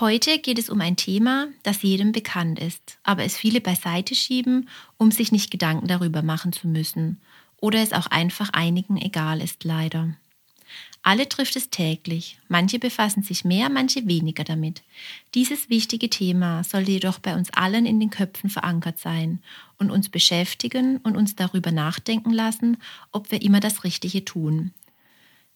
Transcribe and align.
Heute 0.00 0.40
geht 0.40 0.58
es 0.58 0.70
um 0.70 0.80
ein 0.80 0.96
Thema, 0.96 1.46
das 1.62 1.82
jedem 1.82 2.10
bekannt 2.10 2.58
ist, 2.58 2.98
aber 3.04 3.22
es 3.22 3.36
viele 3.36 3.60
beiseite 3.60 4.16
schieben, 4.16 4.68
um 4.96 5.12
sich 5.12 5.30
nicht 5.30 5.52
Gedanken 5.52 5.86
darüber 5.86 6.22
machen 6.22 6.52
zu 6.52 6.66
müssen 6.66 7.20
oder 7.60 7.80
es 7.80 7.92
auch 7.92 8.08
einfach 8.08 8.50
einigen 8.50 8.96
egal 8.96 9.40
ist 9.40 9.62
leider. 9.62 10.16
Alle 11.04 11.28
trifft 11.28 11.54
es 11.54 11.70
täglich, 11.70 12.38
manche 12.48 12.80
befassen 12.80 13.22
sich 13.22 13.44
mehr, 13.44 13.70
manche 13.70 14.08
weniger 14.08 14.42
damit. 14.42 14.82
Dieses 15.34 15.70
wichtige 15.70 16.10
Thema 16.10 16.64
sollte 16.64 16.90
jedoch 16.90 17.20
bei 17.20 17.36
uns 17.36 17.50
allen 17.52 17.86
in 17.86 18.00
den 18.00 18.10
Köpfen 18.10 18.50
verankert 18.50 18.98
sein 18.98 19.38
und 19.78 19.92
uns 19.92 20.08
beschäftigen 20.08 20.96
und 21.04 21.16
uns 21.16 21.36
darüber 21.36 21.70
nachdenken 21.70 22.32
lassen, 22.32 22.78
ob 23.12 23.30
wir 23.30 23.42
immer 23.42 23.60
das 23.60 23.84
Richtige 23.84 24.24
tun. 24.24 24.72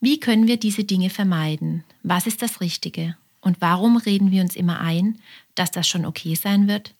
Wie 0.00 0.20
können 0.20 0.46
wir 0.46 0.58
diese 0.58 0.84
Dinge 0.84 1.10
vermeiden? 1.10 1.82
Was 2.04 2.28
ist 2.28 2.40
das 2.40 2.60
Richtige? 2.60 3.16
Und 3.48 3.62
warum 3.62 3.96
reden 3.96 4.30
wir 4.30 4.42
uns 4.42 4.56
immer 4.56 4.78
ein, 4.78 5.20
dass 5.54 5.70
das 5.70 5.88
schon 5.88 6.04
okay 6.04 6.34
sein 6.34 6.68
wird? 6.68 6.94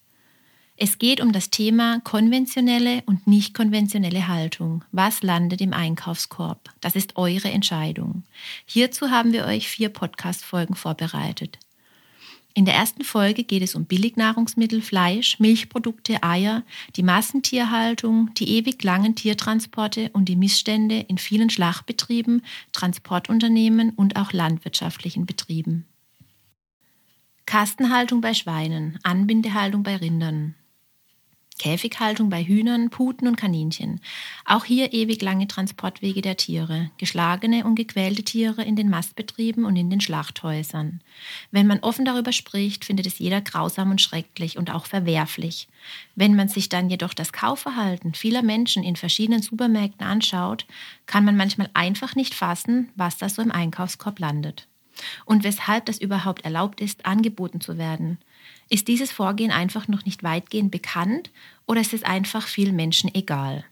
Es 0.77 0.97
geht 0.97 1.21
um 1.21 1.31
das 1.31 1.51
Thema 1.51 1.99
konventionelle 1.99 3.03
und 3.05 3.27
nicht 3.27 3.53
konventionelle 3.53 4.27
Haltung. 4.27 4.83
Was 4.91 5.21
landet 5.21 5.61
im 5.61 5.73
Einkaufskorb? 5.73 6.71
Das 6.81 6.95
ist 6.95 7.17
eure 7.17 7.51
Entscheidung. 7.51 8.23
Hierzu 8.65 9.11
haben 9.11 9.31
wir 9.31 9.45
euch 9.45 9.67
vier 9.67 9.89
Podcast-Folgen 9.89 10.73
vorbereitet. 10.73 11.59
In 12.55 12.65
der 12.65 12.73
ersten 12.73 13.03
Folge 13.03 13.43
geht 13.43 13.61
es 13.61 13.75
um 13.75 13.85
Billignahrungsmittel, 13.85 14.81
Fleisch, 14.81 15.39
Milchprodukte, 15.39 16.23
Eier, 16.23 16.63
die 16.95 17.03
Massentierhaltung, 17.03 18.33
die 18.33 18.57
ewig 18.57 18.83
langen 18.83 19.13
Tiertransporte 19.13 20.09
und 20.13 20.25
die 20.25 20.35
Missstände 20.35 21.01
in 21.01 21.19
vielen 21.19 21.51
Schlachtbetrieben, 21.51 22.41
Transportunternehmen 22.71 23.91
und 23.91 24.15
auch 24.15 24.33
landwirtschaftlichen 24.33 25.27
Betrieben. 25.27 25.85
Kastenhaltung 27.49 28.21
bei 28.21 28.35
Schweinen, 28.35 28.99
Anbindehaltung 29.01 29.81
bei 29.81 29.95
Rindern, 29.95 30.53
Käfighaltung 31.57 32.29
bei 32.29 32.43
Hühnern, 32.43 32.91
Puten 32.91 33.27
und 33.27 33.37
Kaninchen. 33.37 34.01
Auch 34.45 34.65
hier 34.65 34.93
ewig 34.93 35.19
lange 35.23 35.47
Transportwege 35.47 36.21
der 36.21 36.37
Tiere, 36.37 36.91
geschlagene 36.99 37.65
und 37.65 37.73
gequälte 37.73 38.21
Tiere 38.21 38.63
in 38.63 38.75
den 38.75 38.87
Mastbetrieben 38.87 39.65
und 39.65 39.75
in 39.77 39.89
den 39.89 39.99
Schlachthäusern. 39.99 41.01
Wenn 41.49 41.65
man 41.65 41.79
offen 41.79 42.05
darüber 42.05 42.33
spricht, 42.33 42.85
findet 42.85 43.07
es 43.07 43.17
jeder 43.17 43.41
grausam 43.41 43.89
und 43.89 43.99
schrecklich 43.99 44.59
und 44.59 44.69
auch 44.69 44.85
verwerflich. 44.85 45.67
Wenn 46.13 46.35
man 46.35 46.49
sich 46.49 46.69
dann 46.69 46.91
jedoch 46.91 47.15
das 47.15 47.33
Kaufverhalten 47.33 48.13
vieler 48.13 48.43
Menschen 48.43 48.83
in 48.83 48.95
verschiedenen 48.95 49.41
Supermärkten 49.41 50.05
anschaut, 50.05 50.67
kann 51.07 51.25
man 51.25 51.35
manchmal 51.35 51.71
einfach 51.73 52.13
nicht 52.13 52.35
fassen, 52.35 52.89
was 52.95 53.17
da 53.17 53.27
so 53.27 53.41
im 53.41 53.51
Einkaufskorb 53.51 54.19
landet 54.19 54.67
und 55.25 55.43
weshalb 55.43 55.85
das 55.85 55.99
überhaupt 55.99 56.45
erlaubt 56.45 56.81
ist, 56.81 57.05
angeboten 57.05 57.61
zu 57.61 57.77
werden. 57.77 58.17
Ist 58.69 58.87
dieses 58.87 59.11
Vorgehen 59.11 59.51
einfach 59.51 59.87
noch 59.87 60.05
nicht 60.05 60.23
weitgehend 60.23 60.71
bekannt 60.71 61.31
oder 61.65 61.81
ist 61.81 61.93
es 61.93 62.03
einfach 62.03 62.47
vielen 62.47 62.75
Menschen 62.75 63.13
egal? 63.13 63.65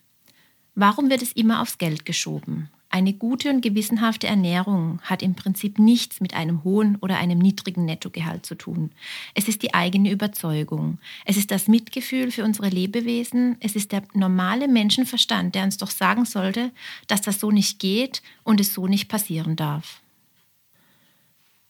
Warum 0.76 1.10
wird 1.10 1.22
es 1.22 1.32
immer 1.32 1.62
aufs 1.62 1.78
Geld 1.78 2.06
geschoben? 2.06 2.70
Eine 2.90 3.14
gute 3.14 3.50
und 3.50 3.62
gewissenhafte 3.62 4.28
Ernährung 4.28 5.02
hat 5.02 5.22
im 5.22 5.36
Prinzip 5.36 5.78
nichts 5.78 6.22
mit 6.22 6.34
einem 6.34 6.64
hohen 6.64 6.96
oder 7.02 7.18
einem 7.18 7.38
niedrigen 7.38 7.84
Nettogehalt 7.84 8.46
zu 8.46 8.56
tun. 8.56 8.92
Es 9.34 9.50
ist 9.50 9.62
die 9.62 9.74
eigene 9.74 10.10
Überzeugung. 10.10 10.98
Es 11.26 11.36
ist 11.36 11.52
das 11.52 11.68
Mitgefühl 11.68 12.32
für 12.32 12.46
unsere 12.46 12.70
Lebewesen. 12.70 13.58
Es 13.60 13.76
ist 13.76 13.92
der 13.92 14.04
normale 14.14 14.70
Menschenverstand, 14.70 15.54
der 15.54 15.64
uns 15.64 15.78
doch 15.78 15.92
sagen 15.92 16.24
sollte, 16.24 16.72
dass 17.08 17.22
das 17.22 17.42
so 17.42 17.52
nicht 17.52 17.80
geht 17.80 18.22
und 18.44 18.62
es 18.62 18.74
so 18.74 18.88
nicht 18.88 19.10
passieren 19.10 19.58
darf. 19.58 20.02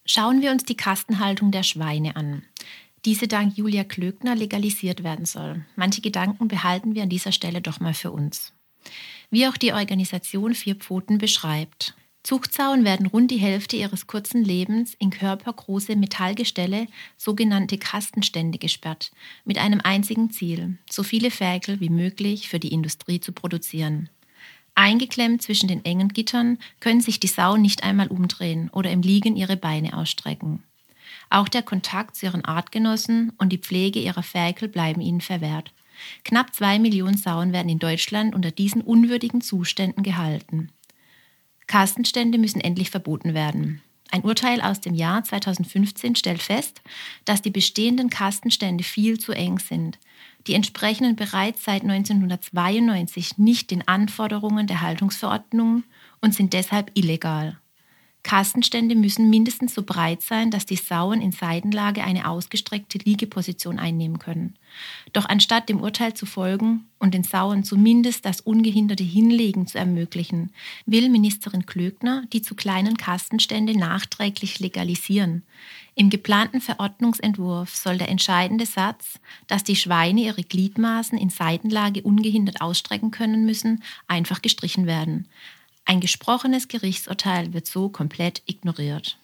Schauen 0.10 0.42
wir 0.42 0.52
uns 0.52 0.64
die 0.64 0.78
Kastenhaltung 0.78 1.52
der 1.52 1.64
Schweine 1.64 2.16
an. 2.16 2.44
Diese 3.04 3.28
dank 3.28 3.58
Julia 3.58 3.84
Klöckner 3.84 4.36
legalisiert 4.36 5.04
werden 5.04 5.26
soll. 5.26 5.66
Manche 5.76 6.00
Gedanken 6.00 6.48
behalten 6.48 6.96
wir 6.96 7.04
an 7.04 7.10
dieser 7.10 7.34
Stelle 7.34 7.62
doch 7.62 7.82
mal 7.82 7.94
für 7.94 8.12
uns. 8.12 8.54
Wie 9.32 9.46
auch 9.48 9.58
die 9.58 9.74
Organisation 9.74 10.56
Vier 10.56 10.76
Pfoten 10.76 11.18
beschreibt. 11.18 11.94
Zuchtsauen 12.24 12.86
werden 12.86 13.06
rund 13.06 13.32
die 13.32 13.38
Hälfte 13.38 13.76
ihres 13.76 14.08
kurzen 14.08 14.44
Lebens 14.46 14.94
in 14.94 15.10
körpergroße 15.10 15.98
Metallgestelle, 15.98 16.88
sogenannte 17.18 17.78
Kastenstände 17.78 18.60
gesperrt, 18.60 19.12
mit 19.44 19.58
einem 19.58 19.82
einzigen 19.82 20.32
Ziel, 20.32 20.78
so 20.90 21.04
viele 21.04 21.32
Ferkel 21.32 21.82
wie 21.82 21.90
möglich 21.90 22.48
für 22.48 22.60
die 22.60 22.74
Industrie 22.74 23.20
zu 23.20 23.34
produzieren. 23.34 24.10
Eingeklemmt 24.78 25.42
zwischen 25.42 25.68
den 25.68 25.84
engen 25.86 26.10
Gittern 26.10 26.60
können 26.80 27.02
sich 27.02 27.20
die 27.20 27.26
Sau 27.26 27.58
nicht 27.58 27.84
einmal 27.84 28.10
umdrehen 28.10 28.70
oder 28.72 28.92
im 28.92 29.02
Liegen 29.02 29.36
ihre 29.36 29.58
Beine 29.58 29.98
ausstrecken. 29.98 30.62
Auch 31.32 31.48
der 31.48 31.64
Kontakt 31.64 32.16
zu 32.16 32.28
ihren 32.28 32.46
Artgenossen 32.46 33.34
und 33.40 33.50
die 33.50 33.58
Pflege 33.58 34.00
ihrer 34.00 34.22
Ferkel 34.22 34.68
bleiben 34.68 35.02
ihnen 35.02 35.22
verwehrt. 35.22 35.74
Knapp 36.24 36.54
zwei 36.54 36.78
Millionen 36.78 37.18
Sauen 37.18 37.54
werden 37.54 37.70
in 37.70 37.80
Deutschland 37.80 38.36
unter 38.36 38.52
diesen 38.52 38.84
unwürdigen 38.84 39.42
Zuständen 39.42 40.04
gehalten. 40.04 40.70
Kastenstände 41.66 42.38
müssen 42.38 42.62
endlich 42.62 42.92
verboten 42.92 43.34
werden. 43.34 43.82
Ein 44.12 44.22
Urteil 44.22 44.62
aus 44.62 44.80
dem 44.80 44.94
Jahr 44.94 45.24
2015 45.24 46.16
stellt 46.16 46.44
fest, 46.44 46.84
dass 47.26 47.42
die 47.42 47.50
bestehenden 47.50 48.12
Kastenstände 48.12 48.84
viel 48.84 49.20
zu 49.20 49.32
eng 49.32 49.58
sind. 49.58 49.98
Die 50.48 50.54
entsprechen 50.54 51.16
bereits 51.16 51.66
seit 51.66 51.84
1992 51.84 53.38
nicht 53.38 53.70
den 53.70 53.88
Anforderungen 53.88 54.66
der 54.66 54.82
Haltungsverordnung 54.82 55.84
und 56.22 56.34
sind 56.34 56.54
deshalb 56.54 56.92
illegal. 56.94 57.58
Kastenstände 58.28 58.96
müssen 58.96 59.30
mindestens 59.30 59.74
so 59.74 59.84
breit 59.84 60.22
sein, 60.22 60.52
dass 60.52 60.66
die 60.66 60.76
Sauen 60.76 61.22
in 61.22 61.32
Seitenlage 61.32 62.04
eine 62.04 62.30
ausgestreckte 62.30 62.98
Liegeposition 62.98 63.80
einnehmen 63.80 64.20
können. 64.20 64.56
Doch 65.14 65.30
anstatt 65.30 65.70
dem 65.70 65.80
Urteil 65.80 66.14
zu 66.14 66.26
folgen 66.26 66.88
und 67.00 67.14
den 67.14 67.24
Sauen 67.24 67.64
zumindest 67.64 68.26
das 68.26 68.42
ungehinderte 68.42 69.04
Hinlegen 69.06 69.66
zu 69.66 69.78
ermöglichen, 69.78 70.52
will 70.86 71.08
Ministerin 71.08 71.66
Klöckner 71.66 72.24
die 72.34 72.42
zu 72.42 72.54
kleinen 72.54 72.98
Kastenstände 72.98 73.78
nachträglich 73.78 74.60
legalisieren. 74.60 75.44
Im 76.00 76.12
geplanten 76.12 76.62
Verordnungsentwurf 76.62 77.76
soll 77.76 77.98
der 77.98 78.10
entscheidende 78.10 78.68
Satz, 78.68 79.20
dass 79.48 79.64
die 79.64 79.76
Schweine 79.76 80.22
ihre 80.22 80.44
Gliedmaßen 80.44 81.18
in 81.18 81.32
Seitenlage 81.32 82.04
ungehindert 82.04 82.62
ausstrecken 82.62 83.10
können 83.10 83.48
müssen, 83.48 83.82
einfach 84.06 84.44
gestrichen 84.44 84.86
werden. 84.86 85.28
Ein 85.86 86.00
gesprochenes 86.00 86.68
Gerichtsurteil 86.68 87.52
wird 87.52 87.66
so 87.66 87.90
komplett 87.90 88.44
ignoriert. 88.46 89.18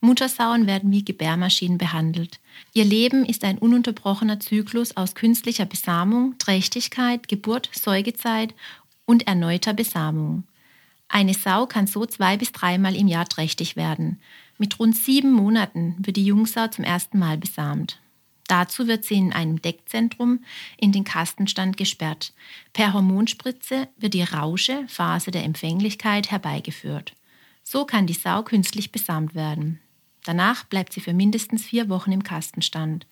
Muttersauen 0.00 0.68
werden 0.68 0.92
wie 0.92 1.04
Gebärmaschinen 1.04 1.76
behandelt. 1.76 2.38
Ihr 2.72 2.84
Leben 2.84 3.24
ist 3.24 3.42
ein 3.42 3.58
ununterbrochener 3.58 4.38
Zyklus 4.38 4.96
aus 4.96 5.16
künstlicher 5.16 5.66
Besamung, 5.66 6.38
Trächtigkeit, 6.38 7.26
Geburt, 7.26 7.68
Säugezeit 7.72 8.54
und 9.06 9.26
erneuter 9.26 9.72
Besamung. 9.72 10.44
Eine 11.08 11.34
Sau 11.34 11.66
kann 11.66 11.88
so 11.88 12.06
zwei 12.06 12.36
bis 12.36 12.52
dreimal 12.52 12.94
im 12.94 13.08
Jahr 13.08 13.28
trächtig 13.28 13.74
werden. 13.74 14.20
Mit 14.60 14.78
rund 14.78 14.94
sieben 14.94 15.32
Monaten 15.32 15.96
wird 16.00 16.18
die 16.18 16.26
Jungsau 16.26 16.68
zum 16.68 16.84
ersten 16.84 17.18
Mal 17.18 17.38
besamt. 17.38 17.98
Dazu 18.46 18.86
wird 18.86 19.06
sie 19.06 19.14
in 19.14 19.32
einem 19.32 19.62
Deckzentrum 19.62 20.40
in 20.76 20.92
den 20.92 21.02
Kastenstand 21.02 21.78
gesperrt. 21.78 22.34
Per 22.74 22.92
Hormonspritze 22.92 23.88
wird 23.96 24.12
die 24.12 24.22
Rausche, 24.22 24.84
Phase 24.86 25.30
der 25.30 25.44
Empfänglichkeit, 25.44 26.30
herbeigeführt. 26.30 27.14
So 27.64 27.86
kann 27.86 28.06
die 28.06 28.12
Sau 28.12 28.42
künstlich 28.42 28.92
besamt 28.92 29.34
werden. 29.34 29.80
Danach 30.24 30.64
bleibt 30.64 30.92
sie 30.92 31.00
für 31.00 31.14
mindestens 31.14 31.64
vier 31.64 31.88
Wochen 31.88 32.12
im 32.12 32.22
Kastenstand. 32.22 33.06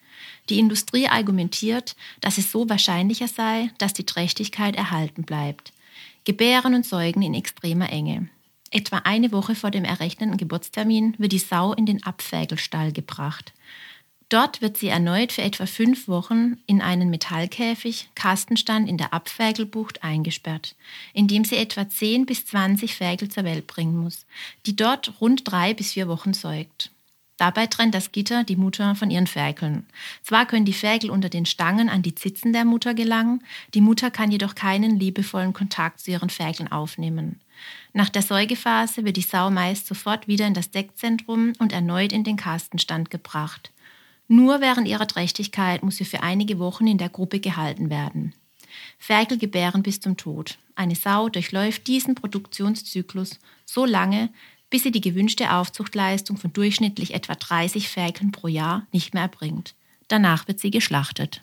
Die 0.51 0.59
Industrie 0.59 1.09
argumentiert, 1.09 1.97
dass 2.21 2.37
es 2.37 2.53
so 2.53 2.69
wahrscheinlicher 2.69 3.29
sei, 3.29 3.71
dass 3.79 3.95
die 3.95 4.05
Trächtigkeit 4.05 4.77
erhalten 4.77 5.23
bleibt. 5.23 5.73
Gebären 6.25 6.75
und 6.75 6.85
Säugen 6.85 7.23
in 7.23 7.33
extremer 7.33 7.91
Enge. 7.91 8.29
Etwa 8.71 8.99
eine 9.05 9.33
Woche 9.33 9.55
vor 9.55 9.71
dem 9.71 9.85
errechneten 9.85 10.37
Geburtstermin 10.37 11.15
wird 11.19 11.33
die 11.33 11.39
Sau 11.39 11.73
in 11.73 11.87
den 11.87 12.03
Abfägelstall 12.03 12.93
gebracht. 12.93 13.53
Dort 14.29 14.61
wird 14.61 14.77
sie 14.77 14.89
erneut 14.89 15.33
für 15.33 15.41
etwa 15.41 15.65
fünf 15.65 16.07
Wochen 16.07 16.59
in 16.67 16.83
einen 16.83 17.09
Metallkäfig, 17.09 18.11
Kastenstand 18.15 18.87
in 18.87 18.99
der 18.99 19.15
Abfägelbucht 19.15 20.05
eingesperrt, 20.05 20.77
in 21.15 21.29
dem 21.29 21.47
sie 21.47 21.57
etwa 21.57 21.89
10 21.89 22.27
bis 22.27 22.45
20 22.45 22.95
Fägel 22.95 23.31
zur 23.31 23.45
Welt 23.45 23.67
bringen 23.67 23.97
muss, 23.97 24.27
die 24.67 24.77
dort 24.77 25.19
rund 25.23 25.51
drei 25.51 25.73
bis 25.73 25.93
vier 25.93 26.09
Wochen 26.09 26.35
säugt. 26.35 26.91
Dabei 27.39 27.69
trennt 27.69 27.95
das 27.95 28.11
Gitter 28.11 28.43
die 28.43 28.57
Mutter 28.57 28.97
von 28.97 29.11
ihren 29.11 29.29
Ferkeln. 29.29 29.87
Zwar 30.23 30.45
können 30.45 30.65
die 30.65 30.73
Ferkel 30.73 31.09
unter 31.09 31.29
den 31.29 31.47
Stangen 31.47 31.89
an 31.89 32.03
die 32.03 32.15
Zitzen 32.15 32.53
der 32.53 32.65
Mutter 32.65 32.95
gelangen, 32.95 33.45
die 33.75 33.81
Mutter 33.81 34.11
kann 34.11 34.33
jedoch 34.33 34.57
keinen 34.57 34.99
liebevollen 34.99 35.53
Kontakt 35.53 36.01
zu 36.01 36.11
ihren 36.11 36.31
Ferkeln 36.31 36.71
aufnehmen. 36.71 37.41
Nach 37.93 38.09
der 38.09 38.23
Säugephase 38.23 39.05
wird 39.05 39.17
die 39.17 39.23
Sau 39.23 39.51
meist 39.51 39.87
sofort 39.87 40.27
wieder 40.27 40.47
in 40.47 40.55
das 40.55 40.73
Deckzentrum 40.73 41.53
und 41.59 41.73
erneut 41.73 42.13
in 42.13 42.25
den 42.25 42.37
Kastenstand 42.37 43.11
gebracht. 43.11 43.71
Nur 44.27 44.61
während 44.61 44.89
ihrer 44.89 45.07
Trächtigkeit 45.07 45.83
muss 45.83 45.97
sie 45.97 46.05
für 46.05 46.23
einige 46.23 46.59
Wochen 46.59 46.87
in 46.89 46.99
der 46.99 47.09
Gruppe 47.09 47.39
gehalten 47.39 47.89
werden. 47.89 48.35
Ferkel 48.99 49.39
gebären 49.39 49.83
bis 49.83 50.01
zum 50.01 50.17
Tod. 50.17 50.59
Eine 50.75 50.97
Sau 50.97 51.29
durchläuft 51.29 51.87
diesen 51.87 52.15
Produktionszyklus 52.15 53.39
so 53.65 53.85
lange, 53.85 54.29
bis 54.71 54.83
sie 54.83 54.91
die 54.91 55.01
gewünschte 55.01 55.53
Aufzuchtleistung 55.53 56.37
von 56.37 56.53
durchschnittlich 56.53 57.15
etwa 57.15 57.35
30 57.35 57.89
Ferkeln 57.89 58.33
pro 58.33 58.49
Jahr 58.49 58.87
nicht 58.93 59.15
mehr 59.15 59.25
erbringt. 59.25 59.75
Danach 60.09 60.49
wird 60.49 60.61
sie 60.61 60.71
geschlachtet. 60.71 61.43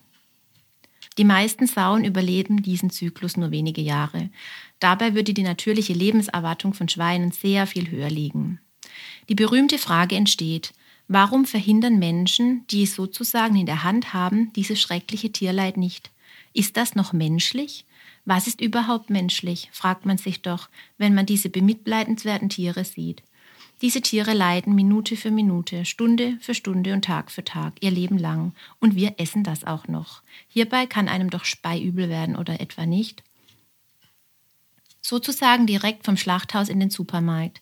Die 1.18 1.24
meisten 1.24 1.68
Sauen 1.68 2.04
überleben 2.04 2.62
diesen 2.62 2.90
Zyklus 2.90 3.38
nur 3.38 3.52
wenige 3.52 3.82
Jahre. 3.82 4.30
Dabei 4.80 5.16
würde 5.16 5.34
die 5.34 5.44
natürliche 5.44 5.94
Lebenserwartung 5.94 6.74
von 6.74 6.90
Schweinen 6.90 7.32
sehr 7.32 7.68
viel 7.68 7.90
höher 7.90 8.10
liegen. 8.10 8.60
Die 9.30 9.36
berühmte 9.36 9.78
Frage 9.78 10.16
entsteht, 10.16 10.74
Warum 11.08 11.46
verhindern 11.46 12.00
Menschen, 12.00 12.66
die 12.72 12.84
es 12.84 12.96
sozusagen 12.96 13.56
in 13.56 13.68
der 13.68 13.84
Hand 13.84 14.14
haben, 14.14 14.52
dieses 14.54 14.82
schreckliche 14.82 15.32
Tierleid 15.32 15.78
nicht? 15.78 16.10
Ist 16.54 16.78
das 16.78 16.96
noch 16.96 17.14
menschlich? 17.14 17.86
Was 18.26 18.48
ist 18.48 18.60
überhaupt 18.60 19.12
menschlich, 19.12 19.70
fragt 19.72 20.06
man 20.06 20.18
sich 20.18 20.42
doch, 20.42 20.70
wenn 20.98 21.14
man 21.14 21.28
diese 21.28 21.50
bemitleidenswerten 21.50 22.50
Tiere 22.50 22.84
sieht. 22.84 23.22
Diese 23.82 24.02
Tiere 24.02 24.34
leiden 24.34 24.74
Minute 24.74 25.16
für 25.16 25.32
Minute, 25.32 25.86
Stunde 25.86 26.38
für 26.42 26.56
Stunde 26.56 26.94
und 26.94 27.06
Tag 27.06 27.30
für 27.30 27.44
Tag, 27.44 27.74
ihr 27.82 27.92
Leben 27.92 28.18
lang. 28.18 28.54
Und 28.80 28.96
wir 28.96 29.16
essen 29.18 29.44
das 29.44 29.64
auch 29.64 29.88
noch. 29.88 30.24
Hierbei 30.48 30.88
kann 30.88 31.08
einem 31.08 31.30
doch 31.30 31.46
speiübel 31.46 32.10
werden 32.10 32.36
oder 32.36 32.60
etwa 32.62 32.86
nicht? 32.86 33.22
Sozusagen 35.02 35.68
direkt 35.68 36.06
vom 36.06 36.18
Schlachthaus 36.18 36.70
in 36.70 36.80
den 36.80 36.90
Supermarkt. 36.90 37.62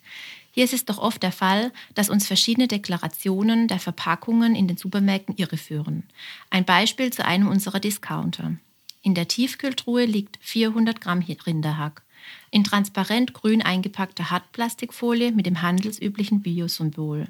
Hier 0.52 0.64
ist 0.64 0.74
es 0.74 0.86
doch 0.86 1.00
oft 1.00 1.24
der 1.24 1.32
Fall, 1.32 1.74
dass 1.96 2.10
uns 2.10 2.28
verschiedene 2.28 2.68
Deklarationen 2.68 3.68
der 3.68 3.80
Verpackungen 3.80 4.56
in 4.56 4.68
den 4.68 4.78
Supermärkten 4.78 5.36
irreführen. 5.36 6.04
Ein 6.52 6.64
Beispiel 6.64 7.12
zu 7.12 7.26
einem 7.26 7.48
unserer 7.48 7.80
Discounter. 7.80 8.54
In 9.04 9.16
der 9.16 9.28
Tiefkühltruhe 9.28 10.06
liegt 10.06 10.40
400 10.42 11.02
Gramm 11.02 11.20
Rinderhack. 11.20 12.04
In 12.52 12.64
transparent 12.64 13.34
grün 13.34 13.62
eingepackter 13.62 14.32
Hartplastikfolie 14.32 15.34
mit 15.34 15.46
dem 15.46 15.62
handelsüblichen 15.62 16.42
Biosymbol. 16.42 17.28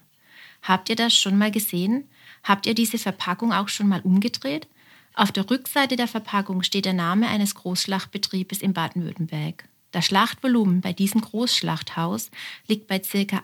Habt 0.61 0.89
ihr 0.89 0.95
das 0.95 1.15
schon 1.15 1.35
mal 1.35 1.49
gesehen? 1.49 2.07
Habt 2.43 2.67
ihr 2.67 2.75
diese 2.75 2.99
Verpackung 2.99 3.51
auch 3.51 3.69
schon 3.69 3.87
mal 3.87 4.01
umgedreht? 4.01 4.67
Auf 5.15 5.31
der 5.31 5.49
Rückseite 5.49 5.95
der 5.95 6.07
Verpackung 6.07 6.61
steht 6.61 6.85
der 6.85 6.93
Name 6.93 7.27
eines 7.27 7.55
Großschlachtbetriebes 7.55 8.61
in 8.61 8.73
Baden-Württemberg. 8.73 9.67
Das 9.91 10.05
Schlachtvolumen 10.05 10.81
bei 10.81 10.93
diesem 10.93 11.21
Großschlachthaus 11.21 12.29
liegt 12.67 12.87
bei 12.87 12.99
ca. 12.99 13.43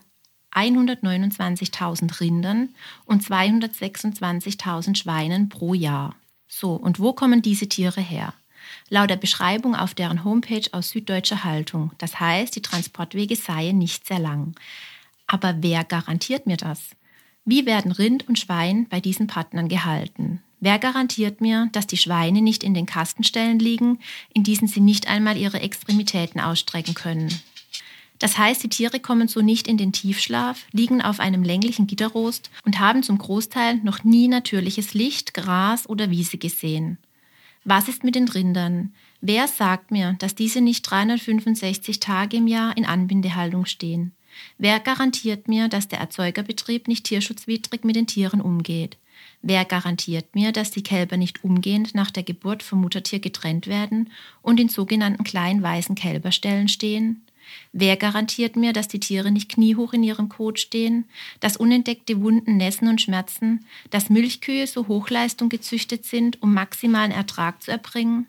129.000 0.51 2.19
Rindern 2.19 2.69
und 3.05 3.23
226.000 3.23 4.95
Schweinen 4.95 5.49
pro 5.49 5.73
Jahr. 5.73 6.15
So, 6.49 6.73
und 6.73 6.99
wo 6.99 7.13
kommen 7.13 7.41
diese 7.41 7.69
Tiere 7.69 8.01
her? 8.01 8.33
Laut 8.89 9.09
der 9.09 9.15
Beschreibung 9.15 9.75
auf 9.75 9.93
deren 9.93 10.23
Homepage 10.23 10.67
aus 10.71 10.89
süddeutscher 10.89 11.43
Haltung. 11.43 11.91
Das 11.99 12.19
heißt, 12.19 12.55
die 12.55 12.61
Transportwege 12.61 13.35
seien 13.35 13.77
nicht 13.77 14.07
sehr 14.07 14.19
lang. 14.19 14.55
Aber 15.27 15.57
wer 15.59 15.83
garantiert 15.83 16.47
mir 16.47 16.57
das? 16.57 16.89
Wie 17.45 17.65
werden 17.65 17.91
Rind 17.91 18.27
und 18.27 18.39
Schwein 18.39 18.87
bei 18.89 18.99
diesen 18.99 19.27
Partnern 19.27 19.69
gehalten? 19.69 20.41
Wer 20.59 20.79
garantiert 20.79 21.39
mir, 21.39 21.69
dass 21.71 21.87
die 21.87 21.97
Schweine 21.97 22.41
nicht 22.41 22.63
in 22.63 22.73
den 22.73 22.85
Kastenstellen 22.85 23.59
liegen, 23.59 23.99
in 24.33 24.43
diesen 24.43 24.67
sie 24.67 24.81
nicht 24.81 25.07
einmal 25.07 25.37
ihre 25.37 25.61
Extremitäten 25.61 26.41
ausstrecken 26.41 26.95
können? 26.95 27.29
Das 28.19 28.37
heißt, 28.37 28.61
die 28.63 28.69
Tiere 28.69 28.99
kommen 28.99 29.29
so 29.29 29.41
nicht 29.41 29.67
in 29.67 29.77
den 29.77 29.93
Tiefschlaf, 29.93 30.65
liegen 30.73 31.01
auf 31.01 31.21
einem 31.21 31.41
länglichen 31.41 31.87
Gitterrost 31.87 32.51
und 32.65 32.79
haben 32.79 33.01
zum 33.01 33.17
Großteil 33.17 33.77
noch 33.77 34.03
nie 34.03 34.27
natürliches 34.27 34.93
Licht, 34.93 35.33
Gras 35.33 35.87
oder 35.87 36.09
Wiese 36.09 36.37
gesehen. 36.37 36.97
Was 37.63 37.87
ist 37.87 38.03
mit 38.03 38.15
den 38.15 38.27
Rindern? 38.27 38.93
Wer 39.21 39.47
sagt 39.47 39.91
mir, 39.91 40.15
dass 40.19 40.35
diese 40.35 40.61
nicht 40.61 40.83
365 40.83 41.99
Tage 41.99 42.37
im 42.37 42.47
Jahr 42.47 42.75
in 42.75 42.85
Anbindehaltung 42.85 43.65
stehen? 43.65 44.11
Wer 44.57 44.79
garantiert 44.79 45.47
mir, 45.47 45.67
dass 45.67 45.87
der 45.87 45.99
Erzeugerbetrieb 45.99 46.87
nicht 46.87 47.05
tierschutzwidrig 47.05 47.83
mit 47.83 47.95
den 47.95 48.07
Tieren 48.07 48.41
umgeht? 48.41 48.97
Wer 49.41 49.65
garantiert 49.65 50.35
mir, 50.35 50.51
dass 50.51 50.71
die 50.71 50.83
Kälber 50.83 51.17
nicht 51.17 51.43
umgehend 51.43 51.95
nach 51.95 52.11
der 52.11 52.23
Geburt 52.23 52.63
vom 52.63 52.81
Muttertier 52.81 53.19
getrennt 53.19 53.67
werden 53.67 54.09
und 54.41 54.59
in 54.59 54.69
sogenannten 54.69 55.23
kleinen 55.23 55.61
weißen 55.61 55.95
Kälberstellen 55.95 56.67
stehen? 56.67 57.21
Wer 57.71 57.97
garantiert 57.97 58.55
mir, 58.55 58.73
dass 58.73 58.87
die 58.87 58.99
Tiere 58.99 59.31
nicht 59.31 59.49
kniehoch 59.49 59.93
in 59.93 60.03
ihrem 60.03 60.29
Kot 60.29 60.59
stehen, 60.59 61.05
dass 61.39 61.57
unentdeckte 61.57 62.21
Wunden 62.21 62.57
nässen 62.57 62.87
und 62.87 63.01
schmerzen, 63.01 63.65
dass 63.89 64.09
Milchkühe 64.09 64.65
so 64.67 64.87
Hochleistung 64.87 65.49
gezüchtet 65.49 66.05
sind, 66.05 66.41
um 66.41 66.53
maximalen 66.53 67.11
Ertrag 67.11 67.61
zu 67.61 67.71
erbringen? 67.71 68.27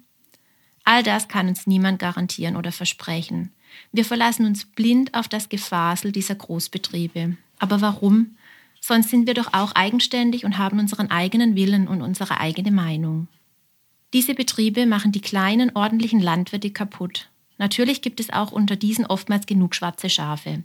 All 0.85 1.03
das 1.03 1.29
kann 1.29 1.49
uns 1.49 1.67
niemand 1.67 1.99
garantieren 1.99 2.57
oder 2.57 2.73
versprechen. 2.73 3.53
Wir 3.93 4.05
verlassen 4.05 4.47
uns 4.47 4.65
blind 4.65 5.15
auf 5.15 5.29
das 5.29 5.49
Gefasel 5.49 6.13
dieser 6.13 6.35
Großbetriebe. 6.35 7.37
Aber 7.59 7.81
warum? 7.81 8.37
Sonst 8.81 9.11
sind 9.11 9.27
wir 9.27 9.35
doch 9.35 9.53
auch 9.53 9.73
eigenständig 9.73 10.45
und 10.45 10.59
haben 10.59 10.79
unseren 10.79 11.11
eigenen 11.11 11.55
Willen 11.55 11.87
und 11.87 12.01
unsere 12.01 12.41
eigene 12.41 12.71
Meinung. 12.71 13.29
Diese 14.13 14.35
Betriebe 14.35 14.87
machen 14.87 15.13
die 15.13 15.21
kleinen 15.21 15.77
ordentlichen 15.77 16.21
Landwirte 16.21 16.71
kaputt. 16.71 17.29
Natürlich 17.61 18.01
gibt 18.01 18.21
es 18.21 18.31
auch 18.31 18.53
unter 18.53 18.75
diesen 18.75 19.05
oftmals 19.05 19.45
genug 19.45 19.75
schwarze 19.75 20.09
Schafe. 20.09 20.65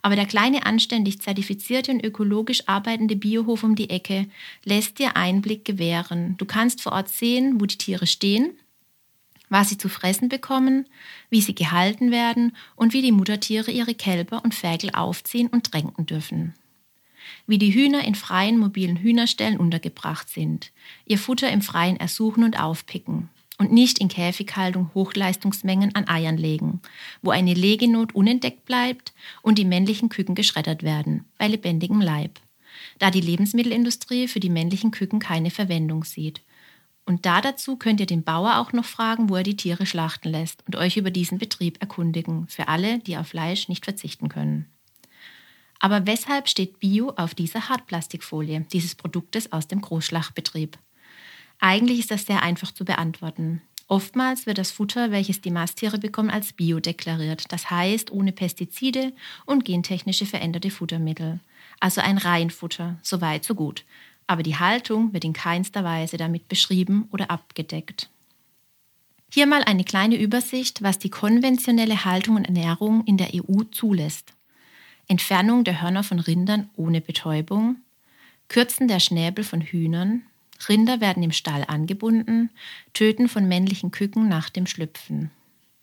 Aber 0.00 0.14
der 0.14 0.26
kleine 0.26 0.64
anständig 0.64 1.20
zertifizierte 1.20 1.90
und 1.90 2.04
ökologisch 2.04 2.68
arbeitende 2.68 3.16
Biohof 3.16 3.64
um 3.64 3.74
die 3.74 3.90
Ecke 3.90 4.28
lässt 4.64 5.00
dir 5.00 5.16
Einblick 5.16 5.64
gewähren. 5.64 6.36
Du 6.36 6.44
kannst 6.44 6.82
vor 6.82 6.92
Ort 6.92 7.08
sehen, 7.08 7.60
wo 7.60 7.66
die 7.66 7.78
Tiere 7.78 8.06
stehen, 8.06 8.52
was 9.48 9.70
sie 9.70 9.76
zu 9.76 9.88
fressen 9.88 10.28
bekommen, 10.28 10.86
wie 11.30 11.40
sie 11.40 11.56
gehalten 11.56 12.12
werden 12.12 12.56
und 12.76 12.92
wie 12.92 13.02
die 13.02 13.10
Muttertiere 13.10 13.72
ihre 13.72 13.96
Kälber 13.96 14.44
und 14.44 14.54
Ferkel 14.54 14.90
aufziehen 14.90 15.48
und 15.48 15.72
tränken 15.72 16.06
dürfen 16.06 16.54
wie 17.48 17.58
die 17.58 17.74
Hühner 17.74 18.04
in 18.04 18.14
freien 18.14 18.56
mobilen 18.56 18.98
Hühnerstellen 18.98 19.56
untergebracht 19.56 20.28
sind, 20.28 20.70
ihr 21.06 21.18
Futter 21.18 21.50
im 21.50 21.60
Freien 21.60 21.96
ersuchen 21.96 22.44
und 22.44 22.56
aufpicken 22.56 23.30
und 23.58 23.72
nicht 23.72 23.98
in 23.98 24.08
Käfighaltung 24.08 24.90
Hochleistungsmengen 24.94 25.94
an 25.94 26.08
Eiern 26.08 26.36
legen, 26.36 26.80
wo 27.22 27.30
eine 27.30 27.54
Legenot 27.54 28.14
unentdeckt 28.14 28.64
bleibt 28.64 29.12
und 29.42 29.58
die 29.58 29.64
männlichen 29.64 30.08
Küken 30.08 30.34
geschreddert 30.34 30.82
werden, 30.82 31.24
bei 31.38 31.48
lebendigem 31.48 32.00
Leib, 32.00 32.40
da 32.98 33.10
die 33.10 33.20
Lebensmittelindustrie 33.20 34.28
für 34.28 34.40
die 34.40 34.50
männlichen 34.50 34.90
Küken 34.90 35.18
keine 35.18 35.50
Verwendung 35.50 36.04
sieht. 36.04 36.42
Und 37.04 37.24
da 37.24 37.40
dazu 37.40 37.76
könnt 37.76 38.00
ihr 38.00 38.06
den 38.06 38.24
Bauer 38.24 38.58
auch 38.58 38.72
noch 38.72 38.84
fragen, 38.84 39.30
wo 39.30 39.36
er 39.36 39.44
die 39.44 39.56
Tiere 39.56 39.86
schlachten 39.86 40.28
lässt 40.28 40.64
und 40.66 40.74
euch 40.74 40.96
über 40.96 41.10
diesen 41.10 41.38
Betrieb 41.38 41.80
erkundigen, 41.80 42.48
für 42.48 42.68
alle, 42.68 42.98
die 42.98 43.16
auf 43.16 43.28
Fleisch 43.28 43.68
nicht 43.68 43.84
verzichten 43.84 44.28
können. 44.28 44.66
Aber 45.78 46.06
weshalb 46.06 46.48
steht 46.48 46.80
Bio 46.80 47.10
auf 47.16 47.34
dieser 47.34 47.68
Hartplastikfolie 47.68 48.66
dieses 48.72 48.94
Produktes 48.94 49.52
aus 49.52 49.68
dem 49.68 49.82
Großschlachtbetrieb? 49.82 50.78
Eigentlich 51.58 52.00
ist 52.00 52.10
das 52.10 52.26
sehr 52.26 52.42
einfach 52.42 52.72
zu 52.72 52.84
beantworten. 52.84 53.62
Oftmals 53.88 54.46
wird 54.46 54.58
das 54.58 54.72
Futter, 54.72 55.12
welches 55.12 55.40
die 55.40 55.52
Masttiere 55.52 55.98
bekommen, 55.98 56.30
als 56.30 56.52
Bio 56.52 56.80
deklariert, 56.80 57.52
das 57.52 57.70
heißt 57.70 58.10
ohne 58.10 58.32
Pestizide 58.32 59.12
und 59.44 59.64
gentechnische 59.64 60.26
veränderte 60.26 60.70
Futtermittel. 60.70 61.38
Also 61.78 62.00
ein 62.00 62.18
Reinfutter, 62.18 62.98
so 63.02 63.20
weit, 63.20 63.44
so 63.44 63.54
gut. 63.54 63.84
Aber 64.26 64.42
die 64.42 64.56
Haltung 64.56 65.12
wird 65.12 65.24
in 65.24 65.32
keinster 65.32 65.84
Weise 65.84 66.16
damit 66.16 66.48
beschrieben 66.48 67.08
oder 67.12 67.30
abgedeckt. 67.30 68.10
Hier 69.32 69.46
mal 69.46 69.62
eine 69.62 69.84
kleine 69.84 70.16
Übersicht, 70.16 70.82
was 70.82 70.98
die 70.98 71.10
konventionelle 71.10 72.04
Haltung 72.04 72.36
und 72.36 72.46
Ernährung 72.46 73.04
in 73.04 73.16
der 73.16 73.30
EU 73.34 73.62
zulässt. 73.70 74.32
Entfernung 75.08 75.62
der 75.62 75.80
Hörner 75.82 76.02
von 76.02 76.18
Rindern 76.18 76.70
ohne 76.76 77.00
Betäubung, 77.00 77.76
Kürzen 78.48 78.88
der 78.88 78.98
Schnäbel 78.98 79.44
von 79.44 79.60
Hühnern, 79.60 80.22
Rinder 80.68 81.00
werden 81.00 81.22
im 81.22 81.32
Stall 81.32 81.64
angebunden, 81.66 82.50
Töten 82.92 83.28
von 83.28 83.48
männlichen 83.48 83.90
Küken 83.90 84.28
nach 84.28 84.50
dem 84.50 84.66
Schlüpfen. 84.66 85.30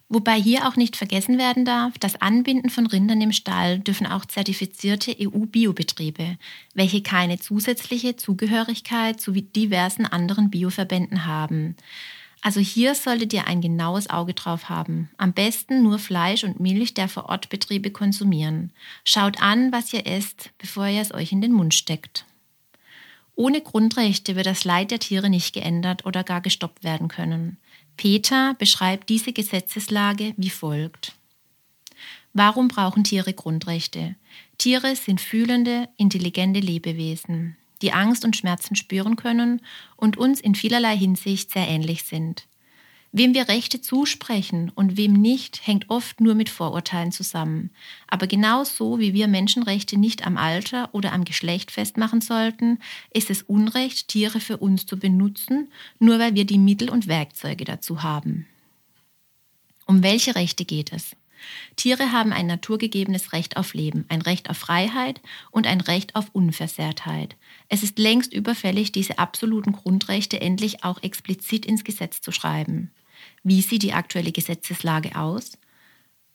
Wobei 0.10 0.40
hier 0.40 0.68
auch 0.68 0.76
nicht 0.76 0.96
vergessen 0.96 1.40
werden 1.40 1.66
darf, 1.66 1.98
das 1.98 2.22
Anbinden 2.22 2.70
von 2.70 2.86
Rindern 2.86 3.20
im 3.22 3.32
Stall 3.32 3.80
dürfen 3.80 4.06
auch 4.06 4.26
zertifizierte 4.26 5.16
EU-Biobetriebe, 5.20 6.38
welche 6.76 7.02
keine 7.02 7.40
zusätzliche 7.40 8.16
Zugehörigkeit 8.16 9.20
zu 9.20 9.32
diversen 9.32 10.06
anderen 10.06 10.52
Bioverbänden 10.52 11.26
haben. 11.26 11.76
Also 12.42 12.60
hier 12.60 12.94
solltet 12.94 13.34
ihr 13.34 13.48
ein 13.48 13.62
genaues 13.62 14.10
Auge 14.10 14.34
drauf 14.34 14.70
haben. 14.70 15.10
Am 15.18 15.34
besten 15.34 15.82
nur 15.82 15.98
Fleisch 15.98 16.44
und 16.44 16.60
Milch 16.60 16.94
der 16.94 17.08
Vorortbetriebe 17.08 17.90
konsumieren. 17.90 18.72
Schaut 19.06 19.42
an, 19.42 19.72
was 19.72 19.94
ihr 19.94 20.06
esst, 20.06 20.52
bevor 20.60 20.86
ihr 20.88 21.02
es 21.02 21.14
euch 21.14 21.32
in 21.32 21.42
den 21.42 21.54
Mund 21.54 21.74
steckt. 21.74 22.26
Ohne 23.36 23.62
Grundrechte 23.62 24.36
wird 24.36 24.46
das 24.46 24.64
Leid 24.64 24.92
der 24.92 25.00
Tiere 25.00 25.30
nicht 25.30 25.54
geändert 25.54 26.06
oder 26.06 26.24
gar 26.24 26.42
gestoppt 26.42 26.84
werden 26.84 27.08
können. 27.08 27.58
Peter 27.98 28.54
beschreibt 28.56 29.10
diese 29.10 29.34
Gesetzeslage 29.34 30.34
wie 30.38 30.50
folgt. 30.50 31.14
Warum 32.34 32.68
brauchen 32.68 33.04
Tiere 33.04 33.34
Grundrechte? 33.34 34.16
Tiere 34.58 34.96
sind 34.96 35.22
fühlende, 35.22 35.90
intelligente 35.98 36.60
Lebewesen, 36.60 37.58
die 37.82 37.94
Angst 37.94 38.26
und 38.26 38.36
Schmerzen 38.36 38.76
spüren 38.76 39.16
können 39.16 39.62
und 39.98 40.18
uns 40.18 40.40
in 40.40 40.56
vielerlei 40.56 40.98
Hinsicht 40.98 41.52
sehr 41.52 41.68
ähnlich 41.68 42.04
sind. 42.04 42.48
Wem 43.16 43.36
wir 43.36 43.48
Rechte 43.48 43.80
zusprechen 43.80 44.72
und 44.74 44.98
wem 44.98 45.14
nicht, 45.14 45.68
hängt 45.68 45.92
oft 45.92 46.20
nur 46.20 46.34
mit 46.34 46.50
Vorurteilen 46.50 47.12
zusammen. 47.12 47.70
Aber 48.08 48.26
genauso 48.26 49.00
wie 49.00 49.14
wir 49.14 49.28
Menschenrechte 49.28 50.00
nicht 50.00 50.26
am 50.26 50.36
Alter 50.36 50.90
oder 50.94 51.14
am 51.14 51.24
Geschlecht 51.24 51.70
festmachen 51.70 52.22
sollten, 52.22 52.80
ist 53.14 53.30
es 53.30 53.44
Unrecht, 53.44 54.08
Tiere 54.08 54.40
für 54.40 54.58
uns 54.58 54.88
zu 54.88 54.98
benutzen, 54.98 55.68
nur 56.00 56.18
weil 56.18 56.34
wir 56.34 56.46
die 56.46 56.58
Mittel 56.58 56.90
und 56.90 57.08
Werkzeuge 57.08 57.66
dazu 57.66 58.02
haben. 58.02 58.48
Um 59.86 60.02
welche 60.02 60.34
Rechte 60.34 60.66
geht 60.66 60.92
es? 60.92 61.16
Tiere 61.76 62.12
haben 62.12 62.34
ein 62.34 62.48
naturgegebenes 62.48 63.32
Recht 63.32 63.58
auf 63.58 63.76
Leben, 63.76 64.06
ein 64.08 64.24
Recht 64.24 64.50
auf 64.50 64.58
Freiheit 64.58 65.22
und 65.52 65.68
ein 65.68 65.82
Recht 65.82 66.16
auf 66.16 66.32
Unversehrtheit. 66.34 67.36
Es 67.70 67.84
ist 67.84 68.00
längst 68.00 68.34
überfällig, 68.34 68.92
diese 68.92 69.20
absoluten 69.20 69.74
Grundrechte 69.74 70.42
endlich 70.42 70.84
auch 70.84 71.04
explizit 71.04 71.68
ins 71.68 71.84
Gesetz 71.84 72.20
zu 72.20 72.32
schreiben. 72.32 72.90
Wie 73.44 73.62
sieht 73.62 73.84
die 73.84 73.94
aktuelle 73.94 74.32
Gesetzeslage 74.32 75.16
aus? 75.16 75.58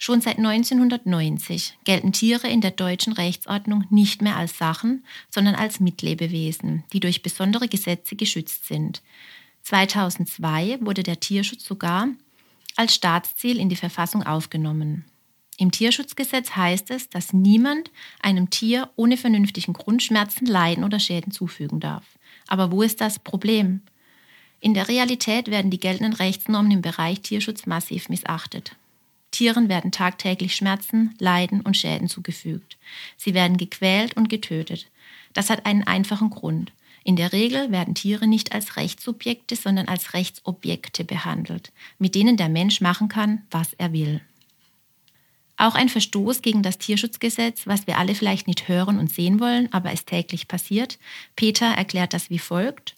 Schon 0.00 0.20
seit 0.20 0.38
1990 0.38 1.76
gelten 1.82 2.12
Tiere 2.12 2.48
in 2.48 2.60
der 2.60 2.70
deutschen 2.70 3.12
Rechtsordnung 3.12 3.84
nicht 3.90 4.22
mehr 4.22 4.36
als 4.36 4.56
Sachen, 4.56 5.04
sondern 5.28 5.56
als 5.56 5.80
Mitlebewesen, 5.80 6.84
die 6.92 7.00
durch 7.00 7.22
besondere 7.22 7.66
Gesetze 7.66 8.14
geschützt 8.14 8.66
sind. 8.66 9.02
2002 9.62 10.78
wurde 10.80 11.02
der 11.02 11.18
Tierschutz 11.18 11.64
sogar 11.64 12.08
als 12.76 12.94
Staatsziel 12.94 13.58
in 13.58 13.68
die 13.68 13.76
Verfassung 13.76 14.22
aufgenommen. 14.22 15.04
Im 15.56 15.72
Tierschutzgesetz 15.72 16.52
heißt 16.54 16.92
es, 16.92 17.10
dass 17.10 17.32
niemand 17.32 17.90
einem 18.22 18.48
Tier 18.48 18.90
ohne 18.94 19.16
vernünftigen 19.16 19.72
Grund 19.72 20.04
Schmerzen, 20.04 20.46
Leiden 20.46 20.84
oder 20.84 21.00
Schäden 21.00 21.32
zufügen 21.32 21.80
darf. 21.80 22.04
Aber 22.46 22.70
wo 22.70 22.82
ist 22.82 23.00
das 23.00 23.18
Problem? 23.18 23.82
In 24.60 24.74
der 24.74 24.88
Realität 24.88 25.48
werden 25.48 25.70
die 25.70 25.80
geltenden 25.80 26.14
Rechtsnormen 26.14 26.72
im 26.72 26.82
Bereich 26.82 27.20
Tierschutz 27.20 27.66
massiv 27.66 28.08
missachtet. 28.08 28.74
Tieren 29.30 29.68
werden 29.68 29.92
tagtäglich 29.92 30.56
Schmerzen, 30.56 31.14
Leiden 31.18 31.60
und 31.60 31.76
Schäden 31.76 32.08
zugefügt. 32.08 32.76
Sie 33.16 33.34
werden 33.34 33.56
gequält 33.56 34.16
und 34.16 34.28
getötet. 34.28 34.86
Das 35.32 35.50
hat 35.50 35.66
einen 35.66 35.84
einfachen 35.84 36.30
Grund. 36.30 36.72
In 37.04 37.16
der 37.16 37.32
Regel 37.32 37.70
werden 37.70 37.94
Tiere 37.94 38.26
nicht 38.26 38.52
als 38.52 38.76
Rechtssubjekte, 38.76 39.54
sondern 39.56 39.86
als 39.86 40.12
Rechtsobjekte 40.12 41.04
behandelt, 41.04 41.72
mit 41.98 42.14
denen 42.14 42.36
der 42.36 42.48
Mensch 42.48 42.80
machen 42.80 43.08
kann, 43.08 43.42
was 43.50 43.74
er 43.74 43.92
will. 43.92 44.20
Auch 45.56 45.74
ein 45.74 45.88
Verstoß 45.88 46.42
gegen 46.42 46.62
das 46.62 46.78
Tierschutzgesetz, 46.78 47.66
was 47.66 47.86
wir 47.86 47.98
alle 47.98 48.14
vielleicht 48.14 48.46
nicht 48.46 48.68
hören 48.68 48.98
und 48.98 49.10
sehen 49.10 49.40
wollen, 49.40 49.72
aber 49.72 49.92
es 49.92 50.04
täglich 50.04 50.48
passiert. 50.48 50.98
Peter 51.34 51.66
erklärt 51.66 52.12
das 52.12 52.30
wie 52.30 52.38
folgt. 52.38 52.94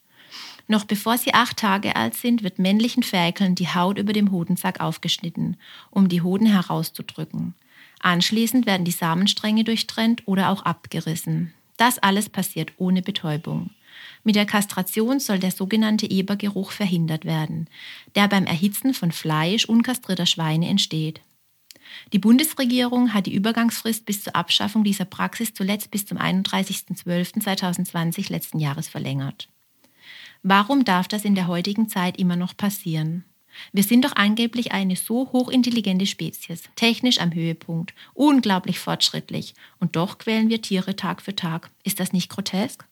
Noch 0.71 0.85
bevor 0.85 1.19
sie 1.19 1.35
acht 1.35 1.57
Tage 1.57 1.97
alt 1.97 2.15
sind, 2.15 2.45
wird 2.45 2.61
männlichen 2.61 3.03
Ferkeln 3.03 3.57
die 3.57 3.67
Haut 3.67 3.99
über 3.99 4.12
dem 4.12 4.31
Hodensack 4.31 4.79
aufgeschnitten, 4.79 5.57
um 5.91 6.09
die 6.09 6.23
Hoden 6.23 6.47
herauszudrücken. 6.47 7.55
Anschließend 7.99 8.67
werden 8.67 8.85
die 8.85 8.93
Samenstränge 8.93 9.65
durchtrennt 9.65 10.23
oder 10.27 10.49
auch 10.49 10.62
abgerissen. 10.62 11.53
Das 11.77 11.99
alles 11.99 12.29
passiert 12.29 12.71
ohne 12.77 13.03
Betäubung. 13.03 13.71
Mit 14.23 14.37
der 14.37 14.47
Kastration 14.47 15.19
soll 15.19 15.41
der 15.41 15.50
sogenannte 15.50 16.09
Ebergeruch 16.09 16.71
verhindert 16.71 17.25
werden, 17.25 17.69
der 18.15 18.29
beim 18.29 18.45
Erhitzen 18.45 18.95
von 18.95 19.11
Fleisch 19.11 19.65
unkastrierter 19.65 20.27
Schweine 20.27 20.69
entsteht. 20.69 21.21
Die 22.12 22.21
Bundesregierung 22.21 23.12
hat 23.12 23.27
die 23.27 23.35
Übergangsfrist 23.35 24.07
bis 24.07 24.23
zur 24.23 24.37
Abschaffung 24.37 24.85
dieser 24.85 25.05
Praxis 25.05 25.53
zuletzt 25.53 25.91
bis 25.91 26.07
zum 26.07 26.19
31.12.2020 26.19 28.31
letzten 28.31 28.61
Jahres 28.61 28.87
verlängert. 28.87 29.49
Warum 30.42 30.85
darf 30.85 31.06
das 31.06 31.25
in 31.25 31.35
der 31.35 31.49
heutigen 31.49 31.88
Zeit 31.88 32.18
immer 32.18 32.37
noch 32.37 32.56
passieren? 32.56 33.25
Wir 33.73 33.82
sind 33.82 34.04
doch 34.04 34.16
angeblich 34.16 34.73
eine 34.73 34.97
so 34.97 35.30
hochintelligente 35.32 36.06
Spezies, 36.06 36.62
technisch 36.76 37.20
am 37.20 37.35
Höhepunkt, 37.35 37.92
unglaublich 38.14 38.78
fortschrittlich, 38.78 39.54
und 39.80 39.97
doch 39.97 40.18
quälen 40.18 40.49
wir 40.49 40.62
Tiere 40.62 40.97
Tag 40.97 41.20
für 41.20 41.37
Tag. 41.37 41.70
Ist 41.85 42.00
das 42.00 42.12
nicht 42.12 42.30
grotesk? 42.30 42.87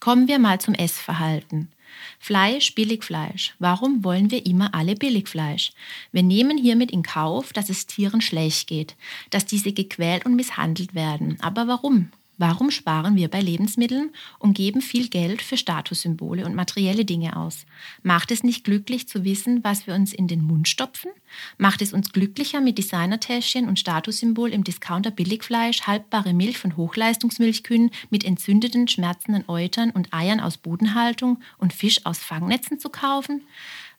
Kommen 0.00 0.28
wir 0.28 0.38
mal 0.38 0.60
zum 0.60 0.74
Essverhalten. 0.74 1.70
Fleisch, 2.18 2.74
Billigfleisch. 2.74 3.54
Warum 3.58 4.02
wollen 4.02 4.30
wir 4.30 4.46
immer 4.46 4.74
alle 4.74 4.94
Billigfleisch? 4.94 5.72
Wir 6.12 6.22
nehmen 6.22 6.56
hiermit 6.56 6.90
in 6.90 7.02
Kauf, 7.02 7.52
dass 7.52 7.68
es 7.68 7.86
Tieren 7.86 8.20
schlecht 8.20 8.68
geht, 8.68 8.96
dass 9.30 9.46
diese 9.46 9.72
gequält 9.72 10.26
und 10.26 10.34
misshandelt 10.34 10.94
werden. 10.94 11.38
Aber 11.40 11.68
warum? 11.68 12.10
Warum 12.36 12.72
sparen 12.72 13.14
wir 13.14 13.28
bei 13.28 13.40
Lebensmitteln 13.40 14.10
und 14.40 14.54
geben 14.54 14.80
viel 14.80 15.08
Geld 15.08 15.40
für 15.40 15.56
Statussymbole 15.56 16.44
und 16.44 16.56
materielle 16.56 17.04
Dinge 17.04 17.36
aus? 17.36 17.64
Macht 18.02 18.32
es 18.32 18.42
nicht 18.42 18.64
glücklich 18.64 19.06
zu 19.06 19.24
wissen, 19.24 19.62
was 19.62 19.86
wir 19.86 19.94
uns 19.94 20.12
in 20.12 20.26
den 20.26 20.42
Mund 20.42 20.66
stopfen? 20.66 21.12
Macht 21.58 21.80
es 21.80 21.92
uns 21.92 22.12
glücklicher 22.12 22.60
mit 22.60 22.76
Designertäschchen 22.76 23.68
und 23.68 23.78
Statussymbol 23.78 24.50
im 24.50 24.64
Discounter 24.64 25.12
Billigfleisch, 25.12 25.82
haltbare 25.82 26.32
Milch 26.32 26.58
von 26.58 26.76
Hochleistungsmilchkühen 26.76 27.90
mit 28.10 28.24
entzündeten, 28.24 28.88
schmerzenden 28.88 29.44
Eutern 29.48 29.90
und 29.90 30.12
Eiern 30.12 30.40
aus 30.40 30.56
Bodenhaltung 30.56 31.38
und 31.58 31.72
Fisch 31.72 32.04
aus 32.04 32.18
Fangnetzen 32.18 32.80
zu 32.80 32.88
kaufen? 32.88 33.42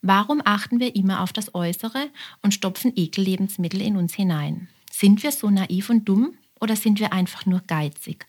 Warum 0.01 0.41
achten 0.43 0.81
wir 0.81 0.93
immer 0.93 1.21
auf 1.21 1.31
das 1.31 1.55
Äußere 1.55 2.09
und 2.41 2.53
stopfen 2.53 2.91
Ekellebensmittel 2.95 3.81
in 3.81 3.95
uns 3.95 4.13
hinein? 4.13 4.67
Sind 4.91 5.23
wir 5.23 5.31
so 5.31 5.49
naiv 5.49 5.89
und 5.89 6.07
dumm? 6.09 6.33
Oder 6.59 6.75
sind 6.75 6.99
wir 6.99 7.13
einfach 7.13 7.45
nur 7.45 7.61
geizig? 7.61 8.27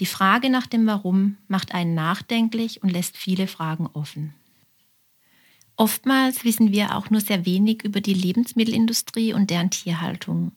Die 0.00 0.06
Frage 0.06 0.50
nach 0.50 0.66
dem 0.66 0.86
Warum 0.86 1.38
macht 1.48 1.72
einen 1.72 1.94
nachdenklich 1.94 2.82
und 2.82 2.90
lässt 2.90 3.16
viele 3.16 3.46
Fragen 3.46 3.88
offen. 3.92 4.34
Oftmals 5.76 6.44
wissen 6.44 6.72
wir 6.72 6.96
auch 6.96 7.10
nur 7.10 7.20
sehr 7.20 7.44
wenig 7.44 7.84
über 7.84 8.00
die 8.00 8.14
Lebensmittelindustrie 8.14 9.32
und 9.32 9.50
deren 9.50 9.70
Tierhaltung. 9.70 10.52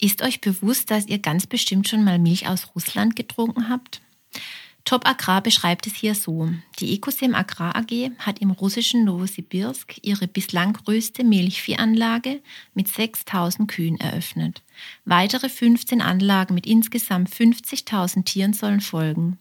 Ist 0.00 0.22
euch 0.22 0.40
bewusst, 0.40 0.90
dass 0.90 1.06
ihr 1.06 1.18
ganz 1.18 1.46
bestimmt 1.46 1.88
schon 1.88 2.04
mal 2.04 2.18
Milch 2.18 2.48
aus 2.48 2.74
Russland 2.74 3.16
getrunken 3.16 3.68
habt? 3.68 4.00
Top 4.84 5.06
Agrar 5.06 5.42
beschreibt 5.42 5.86
es 5.86 5.94
hier 5.94 6.14
so. 6.14 6.50
Die 6.78 6.94
Ecosem 6.94 7.34
Agrar 7.34 7.76
AG 7.76 8.10
hat 8.18 8.40
im 8.40 8.50
russischen 8.50 9.04
Novosibirsk 9.04 9.96
ihre 10.02 10.26
bislang 10.26 10.72
größte 10.72 11.22
Milchviehanlage 11.22 12.40
mit 12.74 12.88
6000 12.88 13.70
Kühen 13.70 14.00
eröffnet. 14.00 14.62
Weitere 15.04 15.48
15 15.48 16.00
Anlagen 16.00 16.54
mit 16.54 16.66
insgesamt 16.66 17.30
50.000 17.30 18.24
Tieren 18.24 18.52
sollen 18.52 18.80
folgen. 18.80 19.38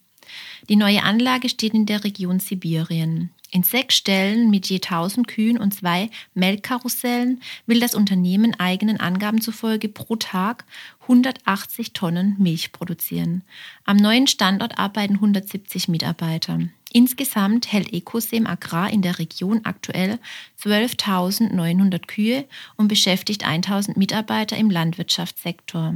Die 0.67 0.75
neue 0.75 1.03
Anlage 1.03 1.50
steht 1.50 1.74
in 1.74 1.86
der 1.86 2.03
Region 2.03 2.39
Sibirien. 2.39 3.31
In 3.51 3.63
sechs 3.63 3.96
Stellen 3.96 4.51
mit 4.51 4.68
je 4.70 4.77
1000 4.77 5.27
Kühen 5.27 5.58
und 5.58 5.74
zwei 5.74 6.10
Melkkarussellen 6.36 7.41
will 7.65 7.79
das 7.79 7.96
Unternehmen 7.96 8.60
eigenen 8.60 9.00
Angaben 9.00 9.41
zufolge 9.41 9.89
pro 9.89 10.15
Tag 10.18 10.65
180 11.01 11.94
Tonnen 11.94 12.36
Milch 12.38 12.72
produzieren. 12.72 13.44
Am 13.86 13.98
neuen 13.98 14.27
Standort 14.27 14.77
arbeiten 14.77 15.15
170 15.15 15.88
Mitarbeiter. 15.88 16.60
Insgesamt 16.91 17.72
hält 17.72 17.91
Ecosem 17.91 18.46
Agrar 18.46 18.91
in 18.91 19.01
der 19.01 19.18
Region 19.18 19.62
aktuell 19.63 20.20
12.900 20.62 22.06
Kühe 22.06 22.46
und 22.77 22.88
beschäftigt 22.88 23.46
1.000 23.46 23.98
Mitarbeiter 23.98 24.58
im 24.58 24.70
Landwirtschaftssektor. 24.70 25.96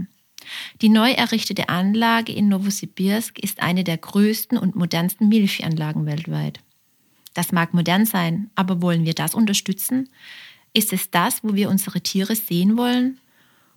Die 0.81 0.89
neu 0.89 1.11
errichtete 1.11 1.69
Anlage 1.69 2.33
in 2.33 2.49
Novosibirsk 2.49 3.39
ist 3.39 3.61
eine 3.61 3.83
der 3.83 3.97
größten 3.97 4.57
und 4.57 4.75
modernsten 4.75 5.29
Milchanlagen 5.29 6.05
weltweit. 6.05 6.59
Das 7.33 7.51
mag 7.51 7.73
modern 7.73 8.05
sein, 8.05 8.49
aber 8.55 8.81
wollen 8.81 9.05
wir 9.05 9.13
das 9.13 9.33
unterstützen? 9.33 10.09
Ist 10.73 10.93
es 10.93 11.11
das, 11.11 11.43
wo 11.43 11.55
wir 11.55 11.69
unsere 11.69 12.01
Tiere 12.01 12.35
sehen 12.35 12.77
wollen? 12.77 13.19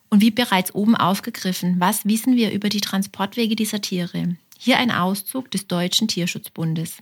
Und 0.09 0.21
wie 0.21 0.31
bereits 0.31 0.75
oben 0.75 0.95
aufgegriffen, 0.95 1.77
was 1.79 2.05
wissen 2.05 2.37
wir 2.37 2.53
über 2.53 2.69
die 2.69 2.81
Transportwege 2.81 3.57
dieser 3.57 3.81
Tiere? 3.81 4.37
Hier 4.59 4.79
ein 4.79 4.91
Auszug 4.91 5.51
des 5.51 5.67
Deutschen 5.67 6.09
Tierschutzbundes. 6.09 6.99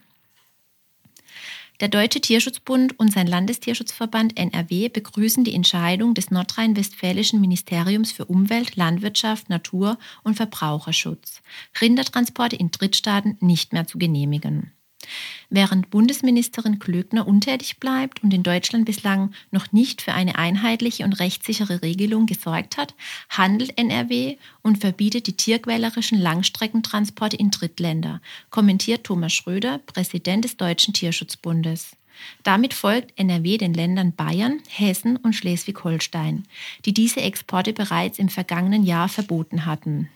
Der 1.80 1.88
Deutsche 1.88 2.20
Tierschutzbund 2.20 2.98
und 3.00 3.12
sein 3.12 3.26
Landestierschutzverband 3.26 4.38
NRW 4.38 4.88
begrüßen 4.88 5.42
die 5.42 5.54
Entscheidung 5.54 6.14
des 6.14 6.30
nordrhein-westfälischen 6.30 7.40
Ministeriums 7.40 8.12
für 8.12 8.26
Umwelt, 8.26 8.76
Landwirtschaft, 8.76 9.50
Natur 9.50 9.98
und 10.22 10.36
Verbraucherschutz, 10.36 11.42
Rindertransporte 11.80 12.54
in 12.54 12.70
Drittstaaten 12.70 13.36
nicht 13.40 13.72
mehr 13.72 13.88
zu 13.88 13.98
genehmigen. 13.98 14.72
Während 15.50 15.90
Bundesministerin 15.90 16.78
Klöckner 16.78 17.26
untätig 17.26 17.78
bleibt 17.78 18.22
und 18.22 18.32
in 18.34 18.42
Deutschland 18.42 18.84
bislang 18.84 19.32
noch 19.50 19.72
nicht 19.72 20.02
für 20.02 20.12
eine 20.12 20.36
einheitliche 20.36 21.04
und 21.04 21.14
rechtssichere 21.14 21.82
Regelung 21.82 22.26
gesorgt 22.26 22.76
hat, 22.76 22.94
handelt 23.28 23.78
NRW 23.78 24.36
und 24.62 24.78
verbietet 24.78 25.26
die 25.26 25.36
tierquälerischen 25.36 26.18
Langstreckentransporte 26.18 27.36
in 27.36 27.50
Drittländer, 27.50 28.20
kommentiert 28.50 29.04
Thomas 29.04 29.32
Schröder, 29.32 29.78
Präsident 29.86 30.44
des 30.44 30.56
Deutschen 30.56 30.94
Tierschutzbundes. 30.94 31.96
Damit 32.42 32.74
folgt 32.74 33.18
NRW 33.18 33.58
den 33.58 33.74
Ländern 33.74 34.14
Bayern, 34.14 34.60
Hessen 34.68 35.16
und 35.16 35.34
Schleswig-Holstein, 35.34 36.44
die 36.84 36.94
diese 36.94 37.20
Exporte 37.20 37.72
bereits 37.72 38.18
im 38.18 38.28
vergangenen 38.28 38.84
Jahr 38.84 39.08
verboten 39.08 39.66
hatten. 39.66 40.08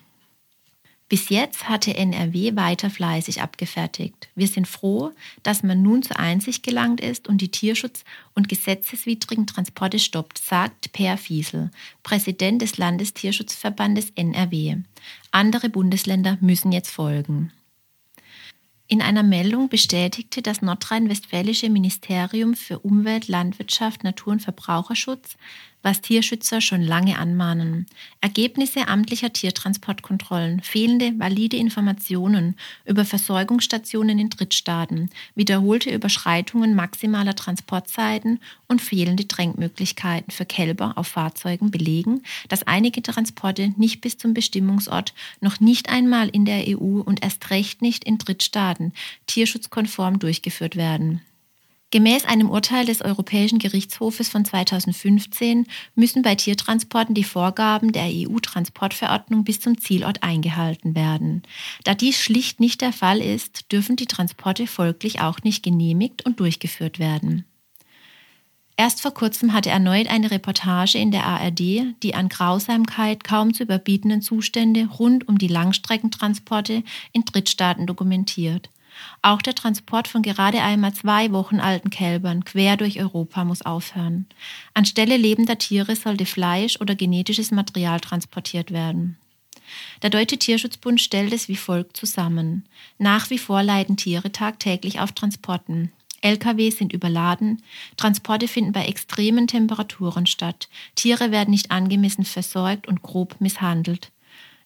Bis 1.09 1.31
jetzt 1.31 1.71
hatte 1.71 1.97
NRW 1.97 2.55
weiter 2.55 2.91
fleißig 2.91 3.41
abgefertigt. 3.41 4.29
Wir 4.35 4.47
sind 4.47 4.69
froh, 4.69 5.12
dass 5.43 5.62
man 5.62 5.81
nun 5.81 6.03
zur 6.03 6.19
Einsicht 6.19 6.62
gelangt 6.62 7.00
ist 7.00 7.29
und 7.29 7.41
die 7.41 7.50
Tierschutz- 7.50 8.05
und 8.35 8.50
gesetzeswidrigen 8.50 9.47
Transporte 9.47 9.99
stoppt, 9.99 10.37
sagt 10.37 10.93
Per 10.93 11.17
Fiesel, 11.17 11.71
Präsident 12.03 12.61
des 12.61 12.77
Landestierschutzverbandes 12.77 14.12
NRW. 14.17 14.77
Andere 15.31 15.71
Bundesländer 15.71 16.37
müssen 16.43 16.73
jetzt 16.73 16.91
folgen. 16.91 17.53
In 18.91 19.03
einer 19.03 19.23
Meldung 19.23 19.69
bestätigte 19.69 20.41
das 20.41 20.62
nordrhein-westfälische 20.62 21.69
Ministerium 21.69 22.55
für 22.55 22.79
Umwelt, 22.79 23.29
Landwirtschaft, 23.29 24.03
Natur 24.03 24.33
und 24.33 24.41
Verbraucherschutz, 24.41 25.37
was 25.82 26.00
Tierschützer 26.00 26.61
schon 26.61 26.82
lange 26.82 27.18
anmahnen. 27.18 27.87
Ergebnisse 28.20 28.88
amtlicher 28.88 29.32
Tiertransportkontrollen, 29.32 30.61
fehlende 30.62 31.12
valide 31.18 31.56
Informationen 31.56 32.56
über 32.85 33.04
Versorgungsstationen 33.04 34.18
in 34.18 34.30
Drittstaaten, 34.30 35.11
wiederholte 35.35 35.90
Überschreitungen 35.90 36.75
maximaler 36.75 37.35
Transportzeiten 37.35 38.40
und 38.66 38.82
fehlende 38.82 39.25
Drängmöglichkeiten 39.25 40.30
für 40.32 40.44
Kälber 40.44 40.92
auf 40.97 41.08
Fahrzeugen 41.08 41.70
belegen, 41.70 42.23
dass 42.49 42.66
einige 42.66 43.02
Transporte 43.02 43.73
nicht 43.76 44.00
bis 44.00 44.18
zum 44.18 44.35
Bestimmungsort, 44.35 45.14
noch 45.40 45.61
nicht 45.61 45.88
einmal 45.88 46.28
in 46.28 46.44
der 46.44 46.64
EU 46.68 47.00
und 47.00 47.23
erst 47.23 47.50
recht 47.50 47.82
nicht 47.82 48.04
in 48.04 48.18
Drittstaaten 48.18 48.92
tierschutzkonform 49.26 50.18
durchgeführt 50.18 50.76
werden. 50.76 51.23
Gemäß 51.90 52.26
einem 52.26 52.50
Urteil 52.50 52.85
des 52.85 53.00
Europäischen 53.00 53.59
Gerichtshofes 53.59 54.28
von 54.28 54.45
2015 54.45 55.66
müssen 55.95 56.21
bei 56.21 56.35
Tiertransporten 56.35 57.14
die 57.14 57.25
Vorgaben 57.25 57.92
der 57.92 58.09
EU-Transportverordnung 58.09 59.45
bis 59.45 59.61
zum 59.61 59.78
Zielort 59.78 60.23
eingehalten 60.23 60.95
werden. 60.95 61.42
Da 61.85 61.95
dies 61.95 62.21
schlicht 62.21 62.61
nicht 62.61 62.83
der 62.83 62.92
Fall 62.92 63.21
ist, 63.21 63.73
dürfen 63.73 63.97
die 63.97 64.07
Transporte 64.07 64.66
folglich 64.66 65.21
auch 65.21 65.42
nicht 65.45 65.62
genehmigt 65.62 66.26
und 66.26 66.40
durchgeführt 66.40 66.99
werden. 66.99 67.47
Erst 68.76 69.00
vor 69.00 69.12
kurzem 69.14 69.54
hatte 69.54 69.71
erneut 69.71 70.09
eine 70.09 70.30
Reportage 70.30 70.99
in 70.99 71.11
der 71.11 71.25
ARD 71.25 71.59
die 72.02 72.14
an 72.14 72.28
Grausamkeit 72.28 73.25
kaum 73.25 73.54
zu 73.54 73.62
überbietenden 73.62 74.21
Zustände 74.21 74.87
rund 74.99 75.26
um 75.26 75.38
die 75.38 75.49
Langstreckentransporte 75.49 76.85
in 77.12 77.25
Drittstaaten 77.25 77.87
dokumentiert. 77.87 78.68
Auch 79.23 79.43
der 79.43 79.55
Transport 79.55 80.09
von 80.09 80.23
gerade 80.23 80.62
einmal 80.62 80.93
zwei 80.95 81.33
Wochen 81.33 81.61
alten 81.61 81.90
Kälbern 81.90 82.45
quer 82.45 82.76
durch 82.76 83.00
Europa 83.00 83.45
muss 83.45 83.62
aufhören. 83.62 84.26
Anstelle 84.75 85.17
lebender 85.17 85.59
Tiere 85.59 85.97
sollte 85.97 86.26
Fleisch 86.26 86.81
oder 86.81 86.95
genetisches 86.95 87.50
Material 87.50 88.00
transportiert 88.00 88.71
werden. 88.71 89.17
Der 90.02 90.11
Deutsche 90.11 90.39
Tierschutzbund 90.39 91.00
stellt 91.00 91.32
es 91.32 91.49
wie 91.49 91.56
folgt 91.56 91.97
zusammen. 91.97 92.65
Nach 92.99 93.30
wie 93.30 93.39
vor 93.39 93.63
leiden 93.63 93.97
Tiere 93.97 94.32
tagtäglich 94.32 95.00
auf 95.00 95.13
Transporten. 95.13 95.93
Lkw 96.21 96.71
sind 96.71 96.93
überladen, 96.93 97.63
Transporte 97.97 98.49
finden 98.49 98.73
bei 98.73 98.87
extremen 98.87 99.47
Temperaturen 99.47 100.26
statt, 100.26 100.69
Tiere 100.97 101.30
werden 101.30 101.50
nicht 101.50 101.71
angemessen 101.71 102.25
versorgt 102.25 102.89
und 102.89 103.02
grob 103.02 103.37
misshandelt. 103.41 104.11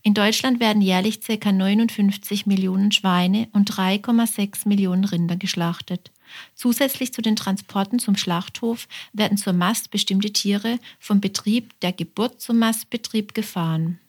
In 0.04 0.14
Deutschland 0.14 0.58
werden 0.58 0.82
jährlich 0.82 1.20
ca. 1.20 1.52
59 1.52 2.46
Millionen 2.46 2.90
Schweine 2.90 3.48
und 3.52 3.70
3,6 3.70 4.66
Millionen 4.66 5.04
Rinder 5.04 5.36
geschlachtet. 5.36 6.10
Zusätzlich 6.54 7.12
zu 7.12 7.22
den 7.22 7.36
Transporten 7.36 7.98
zum 8.00 8.16
Schlachthof 8.16 8.88
werden 9.12 9.38
zur 9.38 9.52
Mast 9.52 9.90
bestimmte 9.90 10.32
Tiere 10.32 10.78
vom 10.98 11.20
Betrieb 11.20 11.78
der 11.80 11.92
Geburt 11.92 12.40
zum 12.40 12.58
Mastbetrieb 12.58 13.32
gefahren. 13.34 14.00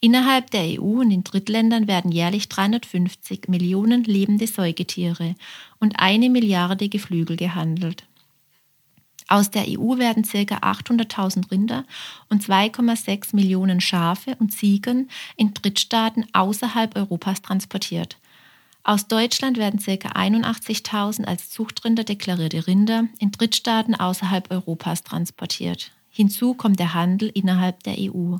Innerhalb 0.00 0.50
der 0.50 0.80
EU 0.80 1.00
und 1.00 1.12
in 1.12 1.22
Drittländern 1.22 1.86
werden 1.86 2.10
jährlich 2.10 2.48
350 2.48 3.48
Millionen 3.48 4.02
lebende 4.02 4.48
Säugetiere 4.48 5.36
und 5.78 6.00
eine 6.00 6.28
Milliarde 6.30 6.88
Geflügel 6.88 7.36
gehandelt. 7.36 8.04
Aus 9.30 9.48
der 9.48 9.66
EU 9.68 9.96
werden 9.96 10.24
ca. 10.24 10.56
800.000 10.56 11.52
Rinder 11.52 11.84
und 12.28 12.42
2,6 12.42 13.36
Millionen 13.36 13.80
Schafe 13.80 14.34
und 14.40 14.50
Ziegen 14.50 15.08
in 15.36 15.54
Drittstaaten 15.54 16.26
außerhalb 16.32 16.96
Europas 16.96 17.40
transportiert. 17.40 18.18
Aus 18.82 19.06
Deutschland 19.06 19.56
werden 19.56 19.78
ca. 19.78 19.92
81.000 19.92 21.26
als 21.26 21.48
Zuchtrinder 21.48 22.02
deklarierte 22.02 22.66
Rinder 22.66 23.04
in 23.20 23.30
Drittstaaten 23.30 23.94
außerhalb 23.94 24.50
Europas 24.50 25.04
transportiert. 25.04 25.92
Hinzu 26.10 26.54
kommt 26.54 26.80
der 26.80 26.94
Handel 26.94 27.30
innerhalb 27.32 27.84
der 27.84 27.98
EU. 28.00 28.38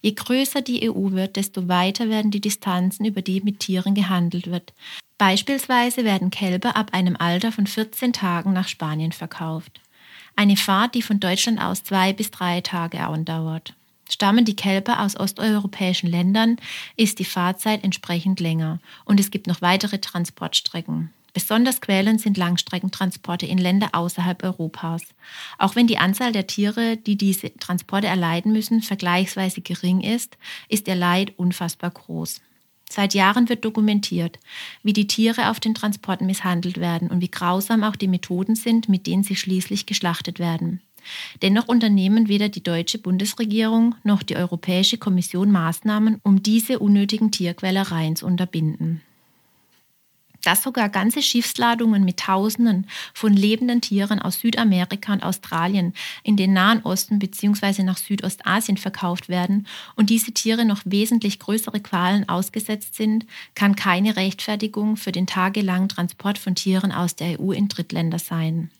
Je 0.00 0.12
größer 0.12 0.62
die 0.62 0.90
EU 0.90 1.10
wird, 1.10 1.36
desto 1.36 1.68
weiter 1.68 2.08
werden 2.08 2.30
die 2.30 2.40
Distanzen, 2.40 3.04
über 3.04 3.20
die 3.20 3.42
mit 3.42 3.60
Tieren 3.60 3.94
gehandelt 3.94 4.50
wird. 4.50 4.72
Beispielsweise 5.18 6.04
werden 6.04 6.30
Kälber 6.30 6.74
ab 6.74 6.94
einem 6.94 7.16
Alter 7.16 7.52
von 7.52 7.66
14 7.66 8.14
Tagen 8.14 8.54
nach 8.54 8.68
Spanien 8.68 9.12
verkauft. 9.12 9.82
Eine 10.36 10.56
Fahrt, 10.56 10.94
die 10.94 11.02
von 11.02 11.20
Deutschland 11.20 11.60
aus 11.60 11.84
zwei 11.84 12.12
bis 12.12 12.30
drei 12.30 12.60
Tage 12.60 13.00
andauert. 13.00 13.74
Stammen 14.08 14.44
die 14.44 14.56
Kälber 14.56 15.00
aus 15.00 15.16
osteuropäischen 15.16 16.10
Ländern, 16.10 16.56
ist 16.96 17.18
die 17.18 17.24
Fahrzeit 17.24 17.82
entsprechend 17.82 18.40
länger 18.40 18.78
und 19.04 19.18
es 19.20 19.30
gibt 19.30 19.46
noch 19.46 19.62
weitere 19.62 19.98
Transportstrecken. 19.98 21.10
Besonders 21.34 21.80
quälend 21.80 22.20
sind 22.20 22.36
Langstreckentransporte 22.36 23.46
in 23.46 23.56
Länder 23.56 23.90
außerhalb 23.92 24.42
Europas. 24.42 25.02
Auch 25.58 25.76
wenn 25.76 25.86
die 25.86 25.96
Anzahl 25.96 26.32
der 26.32 26.46
Tiere, 26.46 26.98
die 26.98 27.16
diese 27.16 27.56
Transporte 27.56 28.06
erleiden 28.06 28.52
müssen, 28.52 28.82
vergleichsweise 28.82 29.62
gering 29.62 30.02
ist, 30.02 30.36
ist 30.68 30.88
ihr 30.88 30.94
Leid 30.94 31.32
unfassbar 31.38 31.90
groß. 31.90 32.42
Seit 32.94 33.14
Jahren 33.14 33.48
wird 33.48 33.64
dokumentiert, 33.64 34.38
wie 34.82 34.92
die 34.92 35.06
Tiere 35.06 35.48
auf 35.48 35.60
den 35.60 35.74
Transporten 35.74 36.26
misshandelt 36.26 36.76
werden 36.76 37.08
und 37.08 37.22
wie 37.22 37.30
grausam 37.30 37.84
auch 37.84 37.96
die 37.96 38.06
Methoden 38.06 38.54
sind, 38.54 38.90
mit 38.90 39.06
denen 39.06 39.22
sie 39.22 39.34
schließlich 39.34 39.86
geschlachtet 39.86 40.38
werden. 40.38 40.82
Dennoch 41.40 41.68
unternehmen 41.68 42.28
weder 42.28 42.50
die 42.50 42.62
deutsche 42.62 42.98
Bundesregierung 42.98 43.94
noch 44.04 44.22
die 44.22 44.36
Europäische 44.36 44.98
Kommission 44.98 45.50
Maßnahmen, 45.50 46.20
um 46.22 46.42
diese 46.42 46.80
unnötigen 46.80 47.30
Tierquälereien 47.30 48.14
zu 48.14 48.26
unterbinden 48.26 49.00
dass 50.42 50.62
sogar 50.62 50.88
ganze 50.88 51.22
Schiffsladungen 51.22 52.04
mit 52.04 52.18
Tausenden 52.18 52.86
von 53.14 53.32
lebenden 53.32 53.80
Tieren 53.80 54.20
aus 54.20 54.40
Südamerika 54.40 55.12
und 55.12 55.22
Australien 55.22 55.94
in 56.22 56.36
den 56.36 56.52
Nahen 56.52 56.82
Osten 56.82 57.18
bzw. 57.18 57.82
nach 57.82 57.96
Südostasien 57.96 58.76
verkauft 58.76 59.28
werden 59.28 59.66
und 59.96 60.10
diese 60.10 60.32
Tiere 60.32 60.64
noch 60.64 60.82
wesentlich 60.84 61.38
größere 61.38 61.80
Qualen 61.80 62.28
ausgesetzt 62.28 62.94
sind, 62.94 63.26
kann 63.54 63.76
keine 63.76 64.16
Rechtfertigung 64.16 64.96
für 64.96 65.12
den 65.12 65.26
tagelangen 65.26 65.88
Transport 65.88 66.38
von 66.38 66.54
Tieren 66.54 66.92
aus 66.92 67.16
der 67.16 67.40
EU 67.40 67.52
in 67.52 67.68
Drittländer 67.68 68.18
sein. 68.18 68.70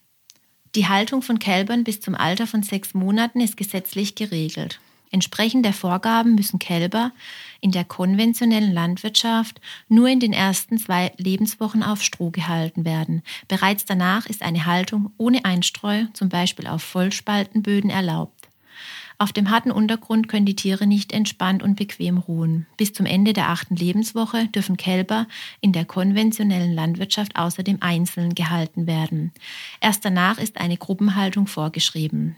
Die 0.75 0.89
Haltung 0.89 1.21
von 1.21 1.39
Kälbern 1.39 1.85
bis 1.85 2.01
zum 2.01 2.15
Alter 2.15 2.47
von 2.47 2.63
sechs 2.63 2.95
Monaten 2.95 3.41
ist 3.41 3.57
gesetzlich 3.57 4.15
geregelt. 4.15 4.81
Entsprechend 5.13 5.67
der 5.67 5.75
Vorgaben 5.75 6.35
müssen 6.35 6.59
Kälber 6.59 7.13
in 7.61 7.71
der 7.71 7.85
konventionellen 7.85 8.73
Landwirtschaft 8.73 9.61
nur 9.89 10.09
in 10.09 10.21
den 10.21 10.33
ersten 10.33 10.79
zwei 10.79 11.13
Lebenswochen 11.19 11.83
auf 11.83 12.03
Stroh 12.03 12.31
gehalten 12.31 12.87
werden. 12.87 13.23
Bereits 13.47 13.85
danach 13.85 14.25
ist 14.25 14.43
eine 14.43 14.65
Haltung 14.65 15.13
ohne 15.19 15.45
Einstreu, 15.45 16.07
zum 16.15 16.31
Beispiel 16.31 16.67
auf 16.67 16.83
Vollspaltenböden, 16.83 17.91
erlaubt. 17.91 18.49
Auf 19.19 19.33
dem 19.33 19.51
harten 19.51 19.71
Untergrund 19.71 20.29
können 20.29 20.47
die 20.47 20.57
Tiere 20.57 20.87
nicht 20.87 21.13
entspannt 21.13 21.63
und 21.63 21.77
bequem 21.77 22.17
ruhen. 22.17 22.67
Bis 22.79 22.95
zum 22.95 23.05
Ende 23.05 23.35
der 23.35 23.51
achten 23.51 23.77
Lebenswoche 23.77 24.49
dürfen 24.49 24.79
Kälber 24.79 25.27
in 25.61 25.73
der 25.73 25.85
konventionellen 25.85 26.73
Landwirtschaft 26.73 27.37
außerdem 27.37 27.79
einzeln 27.81 28.35
gehalten 28.35 28.87
werden. 28.87 29.31
Erst 29.81 30.07
danach 30.07 30.39
ist 30.39 30.59
eine 30.59 30.79
Gruppenhaltung 30.79 31.47
vorgeschrieben. 31.47 32.37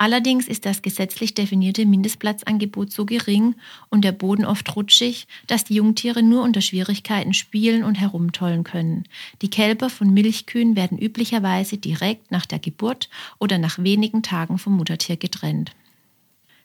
Allerdings 0.00 0.48
ist 0.48 0.64
das 0.64 0.80
gesetzlich 0.80 1.34
definierte 1.34 1.84
Mindestplatzangebot 1.84 2.90
so 2.90 3.04
gering 3.04 3.54
und 3.90 4.02
der 4.02 4.12
Boden 4.12 4.46
oft 4.46 4.74
rutschig, 4.74 5.26
dass 5.46 5.64
die 5.64 5.74
Jungtiere 5.74 6.22
nur 6.22 6.42
unter 6.42 6.62
Schwierigkeiten 6.62 7.34
spielen 7.34 7.84
und 7.84 7.96
herumtollen 7.96 8.64
können. 8.64 9.04
Die 9.42 9.50
Kälber 9.50 9.90
von 9.90 10.14
Milchkühen 10.14 10.74
werden 10.74 10.96
üblicherweise 10.96 11.76
direkt 11.76 12.30
nach 12.30 12.46
der 12.46 12.58
Geburt 12.58 13.10
oder 13.38 13.58
nach 13.58 13.78
wenigen 13.78 14.22
Tagen 14.22 14.56
vom 14.56 14.78
Muttertier 14.78 15.18
getrennt. 15.18 15.72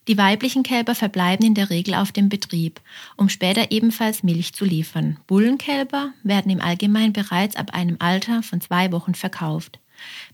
Die 0.08 0.18
weiblichen 0.18 0.64
Kälber 0.64 0.96
verbleiben 0.96 1.46
in 1.46 1.56
der 1.56 1.70
Regel 1.70 1.96
auf 1.96 2.14
dem 2.14 2.30
Betrieb, 2.30 2.80
um 3.18 3.28
später 3.28 3.70
ebenfalls 3.70 4.24
Milch 4.24 4.54
zu 4.54 4.64
liefern. 4.64 5.18
Bullenkälber 5.28 6.14
werden 6.24 6.52
im 6.52 6.62
Allgemeinen 6.62 7.12
bereits 7.12 7.58
ab 7.58 7.74
einem 7.74 7.98
Alter 8.00 8.44
von 8.44 8.62
zwei 8.62 8.94
Wochen 8.94 9.14
verkauft. 9.14 9.78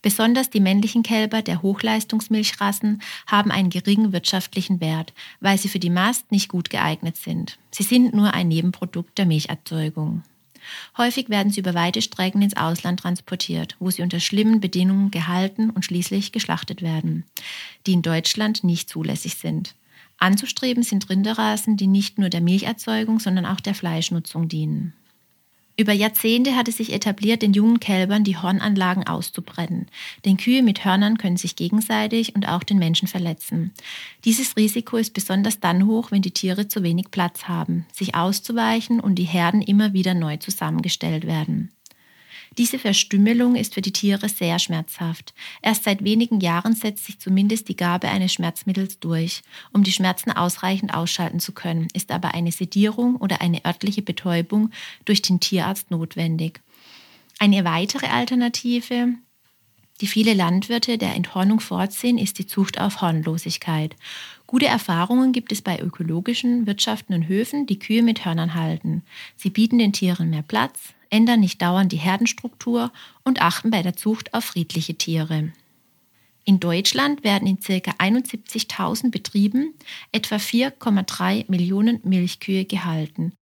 Besonders 0.02 0.50
die 0.50 0.60
männlichen 0.60 1.04
Kälber 1.04 1.42
der 1.42 1.62
Hochleistungsmilchrassen 1.62 3.02
haben 3.28 3.52
einen 3.52 3.70
geringen 3.70 4.14
wirtschaftlichen 4.14 4.82
Wert, 4.82 5.14
weil 5.40 5.58
sie 5.58 5.70
für 5.70 5.80
die 5.80 5.90
Mast 5.90 6.32
nicht 6.32 6.50
gut 6.50 6.70
geeignet 6.70 7.18
sind. 7.18 7.58
Sie 7.72 7.84
sind 7.84 8.14
nur 8.14 8.34
ein 8.34 8.48
Nebenprodukt 8.48 9.18
der 9.18 9.26
Milcherzeugung. 9.26 10.24
Häufig 10.98 11.30
werden 11.30 11.52
sie 11.52 11.60
über 11.60 11.74
weite 11.74 12.02
Strecken 12.02 12.42
ins 12.42 12.56
Ausland 12.56 13.00
transportiert, 13.00 13.76
wo 13.80 13.90
sie 13.90 14.02
unter 14.04 14.20
schlimmen 14.20 14.60
Bedingungen 14.60 15.12
gehalten 15.12 15.70
und 15.70 15.86
schließlich 15.86 16.32
geschlachtet 16.32 16.82
werden, 16.82 17.26
die 17.88 17.94
in 17.94 18.02
Deutschland 18.02 18.64
nicht 18.64 18.90
zulässig 18.90 19.36
sind. 19.36 19.76
Anzustreben 20.18 20.84
sind 20.84 21.10
Rinderrassen, 21.10 21.78
die 21.78 21.88
nicht 21.88 22.20
nur 22.20 22.30
der 22.30 22.42
Milcherzeugung, 22.42 23.20
sondern 23.20 23.46
auch 23.48 23.60
der 23.60 23.74
Fleischnutzung 23.74 24.48
dienen. 24.48 24.94
Über 25.82 25.94
Jahrzehnte 25.94 26.56
hat 26.56 26.68
es 26.68 26.78
sich 26.78 26.94
etabliert, 26.94 27.42
den 27.42 27.54
jungen 27.54 27.80
Kälbern 27.80 28.24
die 28.24 28.38
Hornanlagen 28.38 29.08
auszubrennen. 29.08 29.88
Denn 30.26 30.38
Kühe 30.38 30.62
mit 30.62 30.86
Hörnern 30.86 31.18
können 31.18 31.38
sich 31.38 31.56
gegenseitig 31.56 32.36
und 32.36 32.48
auch 32.48 32.62
den 32.62 32.78
Menschen 32.78 33.08
verletzen. 33.08 33.72
Dieses 34.24 34.56
Risiko 34.58 34.98
ist 34.98 35.16
besonders 35.16 35.60
dann 35.60 35.88
hoch, 35.88 36.12
wenn 36.12 36.22
die 36.22 36.36
Tiere 36.36 36.68
zu 36.68 36.84
wenig 36.84 37.10
Platz 37.10 37.46
haben, 37.46 37.88
sich 37.92 38.14
auszuweichen 38.14 39.00
und 39.00 39.16
die 39.16 39.24
Herden 39.24 39.64
immer 39.64 39.92
wieder 39.92 40.14
neu 40.14 40.38
zusammengestellt 40.38 41.26
werden. 41.26 41.72
Diese 42.58 42.80
Verstümmelung 42.80 43.56
ist 43.56 43.74
für 43.76 43.82
die 43.82 43.94
Tiere 43.94 44.28
sehr 44.28 44.60
schmerzhaft. 44.60 45.34
Erst 45.62 45.86
seit 45.86 46.04
wenigen 46.04 46.42
Jahren 46.42 46.76
setzt 46.76 47.06
sich 47.06 47.18
zumindest 47.18 47.70
die 47.70 47.78
Gabe 47.78 48.10
eines 48.10 48.34
Schmerzmittels 48.34 49.00
durch. 49.00 49.42
Um 49.72 49.84
die 49.84 49.94
Schmerzen 49.94 50.32
ausreichend 50.32 50.94
ausschalten 50.94 51.40
zu 51.40 51.54
können, 51.54 51.88
ist 51.94 52.12
aber 52.12 52.34
eine 52.34 52.52
Sedierung 52.52 53.16
oder 53.16 53.40
eine 53.40 53.64
örtliche 53.64 54.02
Betäubung 54.02 54.70
durch 55.06 55.22
den 55.22 55.40
Tierarzt 55.40 55.92
notwendig. 55.92 56.60
Eine 57.40 57.64
weitere 57.64 58.08
Alternative, 58.08 59.14
die 60.02 60.08
viele 60.08 60.34
Landwirte 60.34 60.98
der 60.98 61.16
Enthornung 61.16 61.62
vorziehen, 61.62 62.18
ist 62.18 62.38
die 62.38 62.48
Zucht 62.48 62.82
auf 62.82 63.00
Hornlosigkeit. 63.00 63.96
Gute 64.46 64.66
Erfahrungen 64.66 65.32
gibt 65.32 65.54
es 65.54 65.62
bei 65.62 65.80
ökologischen, 65.80 66.68
wirtschaftenden 66.68 67.30
Höfen, 67.30 67.66
die 67.66 67.80
Kühe 67.80 68.04
mit 68.04 68.26
Hörnern 68.26 68.56
halten. 68.56 69.04
Sie 69.38 69.50
bieten 69.50 69.78
den 69.78 69.94
Tieren 69.94 70.30
mehr 70.30 70.42
Platz, 70.42 70.94
ändern 71.12 71.42
nicht 71.42 71.62
dauernd 71.62 71.92
die 71.92 71.98
Herdenstruktur 71.98 72.92
und 73.24 73.42
achten 73.42 73.70
bei 73.70 73.84
der 73.84 73.96
Zucht 73.96 74.34
auf 74.34 74.46
friedliche 74.46 74.96
Tiere. 74.96 75.52
In 76.44 76.60
Deutschland 76.60 77.24
werden 77.24 77.48
in 77.48 77.60
ca. 77.60 77.92
71.000 77.92 79.12
Betrieben 79.12 79.76
etwa 80.12 80.38
4,3 80.38 81.46
Millionen 81.48 82.00
Milchkühe 82.04 82.66
gehalten. 82.66 83.34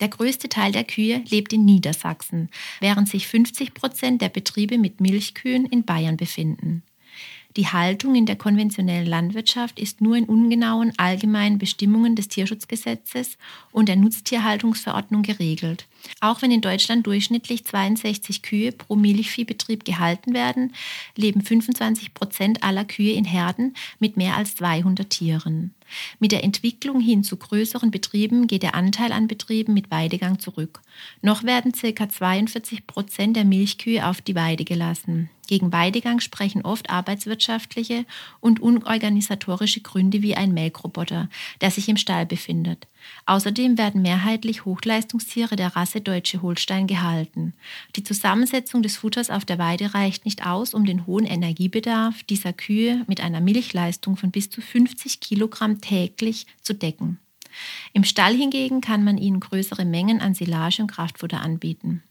Der 0.00 0.08
größte 0.08 0.48
Teil 0.48 0.72
der 0.72 0.84
Kühe 0.84 1.22
lebt 1.28 1.52
in 1.52 1.64
Niedersachsen, 1.64 2.48
während 2.80 3.08
sich 3.08 3.26
50 3.26 3.74
Prozent 3.74 4.22
der 4.22 4.28
Betriebe 4.28 4.78
mit 4.78 5.00
Milchkühen 5.00 5.66
in 5.66 5.84
Bayern 5.84 6.16
befinden. 6.16 6.84
Die 7.56 7.66
Haltung 7.66 8.14
in 8.14 8.24
der 8.24 8.36
konventionellen 8.36 9.06
Landwirtschaft 9.06 9.80
ist 9.80 10.00
nur 10.00 10.16
in 10.16 10.26
ungenauen 10.26 10.92
allgemeinen 10.96 11.58
Bestimmungen 11.58 12.14
des 12.14 12.28
Tierschutzgesetzes 12.28 13.36
und 13.72 13.88
der 13.88 13.96
Nutztierhaltungsverordnung 13.96 15.22
geregelt. 15.22 15.86
Auch 16.20 16.42
wenn 16.42 16.50
in 16.50 16.60
Deutschland 16.60 17.06
durchschnittlich 17.06 17.64
62 17.64 18.42
Kühe 18.42 18.72
pro 18.72 18.96
Milchviehbetrieb 18.96 19.84
gehalten 19.84 20.34
werden, 20.34 20.74
leben 21.16 21.42
25 21.42 22.14
Prozent 22.14 22.62
aller 22.62 22.84
Kühe 22.84 23.12
in 23.12 23.24
Herden 23.24 23.74
mit 23.98 24.16
mehr 24.16 24.36
als 24.36 24.54
200 24.56 25.08
Tieren. 25.08 25.74
Mit 26.18 26.32
der 26.32 26.44
Entwicklung 26.44 27.00
hin 27.00 27.24
zu 27.24 27.36
größeren 27.36 27.90
Betrieben 27.90 28.46
geht 28.46 28.62
der 28.62 28.74
Anteil 28.74 29.12
an 29.12 29.26
Betrieben 29.26 29.74
mit 29.74 29.90
Weidegang 29.90 30.38
zurück. 30.38 30.80
Noch 31.22 31.44
werden 31.44 31.72
ca. 31.72 32.08
42 32.08 32.86
Prozent 32.86 33.36
der 33.36 33.44
Milchkühe 33.44 34.06
auf 34.06 34.20
die 34.20 34.34
Weide 34.34 34.64
gelassen. 34.64 35.30
Gegen 35.46 35.72
Weidegang 35.72 36.20
sprechen 36.20 36.62
oft 36.62 36.90
arbeitswirtschaftliche 36.90 38.04
und 38.40 38.60
unorganisatorische 38.60 39.80
Gründe 39.80 40.20
wie 40.20 40.34
ein 40.34 40.52
Melkroboter, 40.52 41.30
der 41.62 41.70
sich 41.70 41.88
im 41.88 41.96
Stall 41.96 42.26
befindet. 42.26 42.86
Außerdem 43.24 43.78
werden 43.78 44.02
mehrheitlich 44.02 44.66
Hochleistungstiere 44.66 45.56
der 45.56 45.74
Rasse 45.74 45.97
Deutsche 46.00 46.42
Holstein 46.42 46.86
gehalten. 46.86 47.54
Die 47.96 48.04
Zusammensetzung 48.04 48.82
des 48.82 48.96
Futters 48.96 49.30
auf 49.30 49.44
der 49.44 49.58
Weide 49.58 49.94
reicht 49.94 50.24
nicht 50.24 50.46
aus, 50.46 50.74
um 50.74 50.84
den 50.84 51.06
hohen 51.06 51.26
Energiebedarf 51.26 52.22
dieser 52.24 52.52
Kühe 52.52 53.04
mit 53.06 53.20
einer 53.20 53.40
Milchleistung 53.40 54.16
von 54.16 54.30
bis 54.30 54.50
zu 54.50 54.60
50 54.60 55.20
Kilogramm 55.20 55.80
täglich 55.80 56.46
zu 56.62 56.74
decken. 56.74 57.18
Im 57.92 58.04
Stall 58.04 58.34
hingegen 58.34 58.80
kann 58.80 59.04
man 59.04 59.18
ihnen 59.18 59.40
größere 59.40 59.84
Mengen 59.84 60.20
an 60.20 60.34
Silage 60.34 60.82
und 60.82 60.90
Kraftfutter 60.90 61.40
anbieten. 61.40 62.02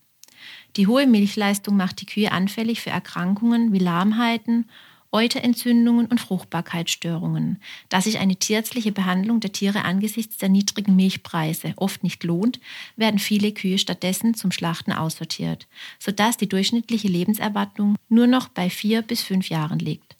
Die 0.76 0.88
hohe 0.88 1.08
Milchleistung 1.08 1.76
macht 1.76 2.02
die 2.02 2.06
Kühe 2.06 2.32
anfällig 2.32 2.82
für 2.82 2.90
Erkrankungen 2.90 3.74
wie 3.74 3.80
Lahmheiten 3.80 4.70
Euterentzündungen 5.12 6.08
und 6.08 6.20
Fruchtbarkeitsstörungen. 6.20 7.62
Da 7.90 8.02
sich 8.02 8.20
eine 8.20 8.36
tierärztliche 8.36 8.92
Behandlung 8.92 9.40
der 9.40 9.52
Tiere 9.52 9.84
angesichts 9.84 10.38
der 10.38 10.50
niedrigen 10.50 10.96
Milchpreise 10.96 11.74
oft 11.78 12.04
nicht 12.04 12.24
lohnt, 12.24 12.60
werden 12.96 13.20
viele 13.20 13.52
Kühe 13.52 13.78
stattdessen 13.78 14.34
zum 14.34 14.52
Schlachten 14.52 14.92
aussortiert, 14.92 15.68
sodass 16.00 16.38
die 16.38 16.50
durchschnittliche 16.50 17.08
Lebenserwartung 17.08 17.96
nur 18.10 18.28
noch 18.28 18.48
bei 18.50 18.70
vier 18.70 19.02
bis 19.02 19.22
fünf 19.22 19.50
Jahren 19.50 19.80
liegt. 19.80 20.16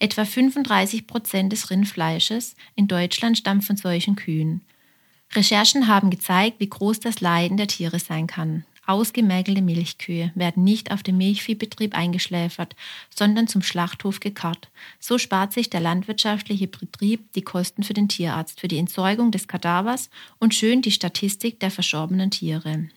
Etwa 0.00 0.24
35 0.24 1.06
Prozent 1.06 1.52
des 1.52 1.70
Rindfleisches 1.70 2.54
in 2.76 2.86
Deutschland 2.86 3.36
stammt 3.36 3.64
von 3.64 3.76
solchen 3.76 4.14
Kühen. 4.14 4.62
Recherchen 5.32 5.88
haben 5.88 6.10
gezeigt, 6.10 6.60
wie 6.60 6.68
groß 6.68 7.00
das 7.00 7.20
Leiden 7.20 7.56
der 7.56 7.66
Tiere 7.66 7.98
sein 7.98 8.26
kann. 8.26 8.64
Ausgemergelte 8.88 9.60
Milchkühe 9.60 10.32
werden 10.34 10.64
nicht 10.64 10.92
auf 10.92 11.02
dem 11.02 11.18
Milchviehbetrieb 11.18 11.94
eingeschläfert, 11.94 12.74
sondern 13.14 13.46
zum 13.46 13.60
Schlachthof 13.60 14.18
gekarrt. 14.18 14.70
So 14.98 15.18
spart 15.18 15.52
sich 15.52 15.68
der 15.68 15.80
landwirtschaftliche 15.80 16.68
Betrieb 16.68 17.30
die 17.34 17.42
Kosten 17.42 17.82
für 17.82 17.92
den 17.92 18.08
Tierarzt, 18.08 18.60
für 18.60 18.68
die 18.68 18.78
Entsorgung 18.78 19.30
des 19.30 19.46
Kadavers 19.46 20.08
und 20.38 20.54
schön 20.54 20.80
die 20.80 20.90
Statistik 20.90 21.60
der 21.60 21.70
verstorbenen 21.70 22.30
Tiere. 22.30 22.88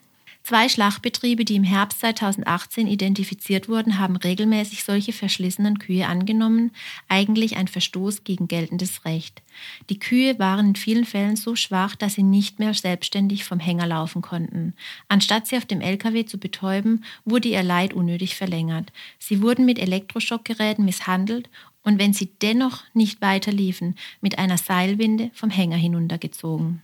Zwei 0.43 0.69
Schlachtbetriebe, 0.69 1.45
die 1.45 1.55
im 1.55 1.63
Herbst 1.63 1.99
2018 1.99 2.87
identifiziert 2.87 3.69
wurden, 3.69 3.99
haben 3.99 4.15
regelmäßig 4.15 4.83
solche 4.83 5.13
verschlissenen 5.13 5.77
Kühe 5.77 6.07
angenommen, 6.07 6.71
eigentlich 7.07 7.57
ein 7.57 7.67
Verstoß 7.67 8.23
gegen 8.23 8.47
geltendes 8.47 9.05
Recht. 9.05 9.43
Die 9.91 9.99
Kühe 9.99 10.39
waren 10.39 10.69
in 10.69 10.75
vielen 10.75 11.05
Fällen 11.05 11.35
so 11.35 11.55
schwach, 11.55 11.95
dass 11.95 12.15
sie 12.15 12.23
nicht 12.23 12.57
mehr 12.57 12.73
selbstständig 12.73 13.43
vom 13.43 13.59
Hänger 13.59 13.85
laufen 13.85 14.23
konnten. 14.23 14.73
Anstatt 15.07 15.45
sie 15.45 15.57
auf 15.57 15.65
dem 15.65 15.79
LKW 15.79 16.25
zu 16.25 16.39
betäuben, 16.39 17.05
wurde 17.23 17.49
ihr 17.49 17.63
Leid 17.63 17.93
unnötig 17.93 18.35
verlängert. 18.35 18.91
Sie 19.19 19.43
wurden 19.43 19.65
mit 19.65 19.77
Elektroschockgeräten 19.77 20.83
misshandelt 20.85 21.49
und 21.83 21.99
wenn 21.99 22.13
sie 22.13 22.31
dennoch 22.41 22.83
nicht 22.93 23.21
weiterliefen, 23.21 23.95
mit 24.21 24.39
einer 24.39 24.57
Seilwinde 24.57 25.29
vom 25.33 25.51
Hänger 25.51 25.77
hinuntergezogen. 25.77 26.81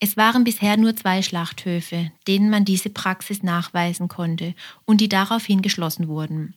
Es 0.00 0.16
waren 0.16 0.44
bisher 0.44 0.76
nur 0.76 0.94
zwei 0.94 1.22
Schlachthöfe, 1.22 2.12
denen 2.26 2.50
man 2.50 2.64
diese 2.64 2.90
Praxis 2.90 3.42
nachweisen 3.42 4.08
konnte 4.08 4.54
und 4.84 5.00
die 5.00 5.08
daraufhin 5.08 5.60
geschlossen 5.60 6.06
wurden. 6.06 6.54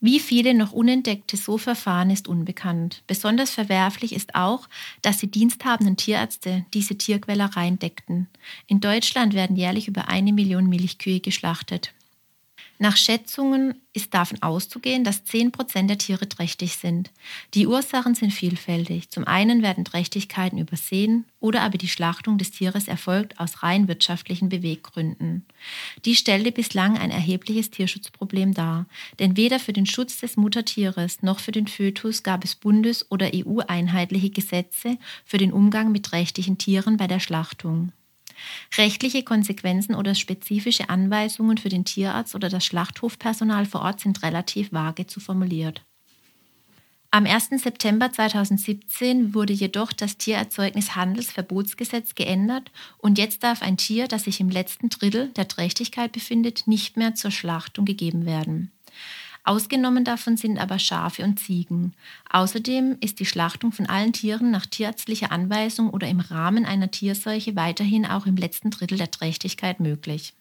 Wie 0.00 0.18
viele 0.18 0.54
noch 0.54 0.72
Unentdeckte 0.72 1.36
so 1.36 1.58
verfahren, 1.58 2.08
ist 2.10 2.26
unbekannt. 2.26 3.02
Besonders 3.06 3.50
verwerflich 3.50 4.14
ist 4.14 4.34
auch, 4.34 4.66
dass 5.02 5.18
die 5.18 5.30
diensthabenden 5.30 5.96
Tierärzte 5.96 6.64
diese 6.72 6.96
Tierquälereien 6.96 7.78
deckten. 7.78 8.26
In 8.66 8.80
Deutschland 8.80 9.34
werden 9.34 9.56
jährlich 9.56 9.88
über 9.88 10.08
eine 10.08 10.32
Million 10.32 10.68
Milchkühe 10.68 11.20
geschlachtet. 11.20 11.92
Nach 12.82 12.96
Schätzungen 12.96 13.74
ist 13.92 14.14
davon 14.14 14.40
auszugehen, 14.42 15.04
dass 15.04 15.22
10 15.26 15.52
Prozent 15.52 15.90
der 15.90 15.98
Tiere 15.98 16.26
trächtig 16.30 16.76
sind. 16.76 17.10
Die 17.52 17.66
Ursachen 17.66 18.14
sind 18.14 18.32
vielfältig. 18.32 19.10
Zum 19.10 19.26
einen 19.26 19.62
werden 19.62 19.84
Trächtigkeiten 19.84 20.56
übersehen 20.56 21.26
oder 21.40 21.60
aber 21.60 21.76
die 21.76 21.88
Schlachtung 21.88 22.38
des 22.38 22.52
Tieres 22.52 22.88
erfolgt 22.88 23.38
aus 23.38 23.62
rein 23.62 23.86
wirtschaftlichen 23.86 24.48
Beweggründen. 24.48 25.44
Die 26.06 26.16
stellte 26.16 26.52
bislang 26.52 26.96
ein 26.96 27.10
erhebliches 27.10 27.70
Tierschutzproblem 27.70 28.54
dar, 28.54 28.86
denn 29.18 29.36
weder 29.36 29.60
für 29.60 29.74
den 29.74 29.84
Schutz 29.84 30.16
des 30.16 30.38
Muttertieres 30.38 31.22
noch 31.22 31.38
für 31.38 31.52
den 31.52 31.66
Fötus 31.66 32.22
gab 32.22 32.44
es 32.44 32.56
bundes- 32.56 33.10
oder 33.10 33.30
EU-einheitliche 33.34 34.30
Gesetze 34.30 34.96
für 35.26 35.36
den 35.36 35.52
Umgang 35.52 35.92
mit 35.92 36.06
trächtigen 36.06 36.56
Tieren 36.56 36.96
bei 36.96 37.08
der 37.08 37.20
Schlachtung. 37.20 37.92
Rechtliche 38.76 39.22
Konsequenzen 39.22 39.94
oder 39.94 40.14
spezifische 40.14 40.88
Anweisungen 40.88 41.58
für 41.58 41.68
den 41.68 41.84
Tierarzt 41.84 42.34
oder 42.34 42.48
das 42.48 42.64
Schlachthofpersonal 42.64 43.66
vor 43.66 43.82
Ort 43.82 44.00
sind 44.00 44.22
relativ 44.22 44.72
vage 44.72 45.06
zu 45.06 45.20
formuliert. 45.20 45.82
Am 47.12 47.26
1. 47.26 47.48
September 47.60 48.12
2017 48.12 49.34
wurde 49.34 49.52
jedoch 49.52 49.92
das 49.92 50.16
Tiererzeugnishandelsverbotsgesetz 50.16 52.14
geändert 52.14 52.70
und 52.98 53.18
jetzt 53.18 53.42
darf 53.42 53.62
ein 53.62 53.76
Tier, 53.76 54.06
das 54.06 54.24
sich 54.24 54.38
im 54.38 54.48
letzten 54.48 54.90
Drittel 54.90 55.30
der 55.30 55.48
Trächtigkeit 55.48 56.12
befindet, 56.12 56.68
nicht 56.68 56.96
mehr 56.96 57.16
zur 57.16 57.32
Schlachtung 57.32 57.84
gegeben 57.84 58.26
werden. 58.26 58.70
Ausgenommen 59.50 60.04
davon 60.04 60.36
sind 60.36 60.58
aber 60.58 60.78
Schafe 60.78 61.24
und 61.24 61.40
Ziegen. 61.40 61.92
Außerdem 62.30 62.98
ist 63.00 63.18
die 63.18 63.26
Schlachtung 63.26 63.72
von 63.72 63.86
allen 63.86 64.12
Tieren 64.12 64.52
nach 64.52 64.64
tierärztlicher 64.64 65.32
Anweisung 65.32 65.90
oder 65.90 66.06
im 66.06 66.20
Rahmen 66.20 66.64
einer 66.64 66.92
Tierseuche 66.92 67.56
weiterhin 67.56 68.06
auch 68.06 68.26
im 68.26 68.36
letzten 68.36 68.70
Drittel 68.70 68.96
der 68.96 69.10
Trächtigkeit 69.10 69.80
möglich. 69.80 70.34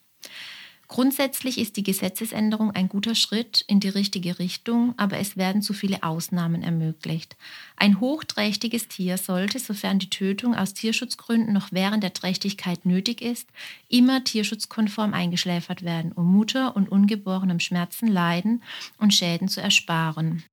Grundsätzlich 0.89 1.59
ist 1.59 1.77
die 1.77 1.83
Gesetzesänderung 1.83 2.71
ein 2.71 2.89
guter 2.89 3.13
Schritt 3.13 3.63
in 3.67 3.79
die 3.79 3.89
richtige 3.89 4.39
Richtung, 4.39 4.95
aber 4.97 5.19
es 5.19 5.37
werden 5.37 5.61
zu 5.61 5.73
viele 5.73 6.01
Ausnahmen 6.01 6.63
ermöglicht. 6.63 7.37
Ein 7.75 7.99
hochträchtiges 7.99 8.87
Tier 8.87 9.19
sollte, 9.19 9.59
sofern 9.59 9.99
die 9.99 10.09
Tötung 10.09 10.55
aus 10.55 10.73
Tierschutzgründen 10.73 11.53
noch 11.53 11.67
während 11.71 12.01
der 12.01 12.13
Trächtigkeit 12.13 12.87
nötig 12.87 13.21
ist, 13.21 13.47
immer 13.87 14.23
tierschutzkonform 14.23 15.13
eingeschläfert 15.13 15.83
werden, 15.83 16.11
um 16.11 16.33
Mutter 16.33 16.75
und 16.75 16.91
Ungeborenem 16.91 17.59
Schmerzen, 17.59 18.07
Leiden 18.07 18.63
und 18.97 19.13
Schäden 19.13 19.47
zu 19.47 19.61
ersparen. 19.61 20.43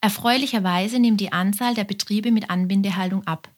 Erfreulicherweise 0.00 0.98
nimmt 0.98 1.20
die 1.20 1.32
Anzahl 1.32 1.74
der 1.74 1.84
Betriebe 1.84 2.32
mit 2.32 2.50
Anbindehaltung 2.50 3.24
ab. 3.28 3.48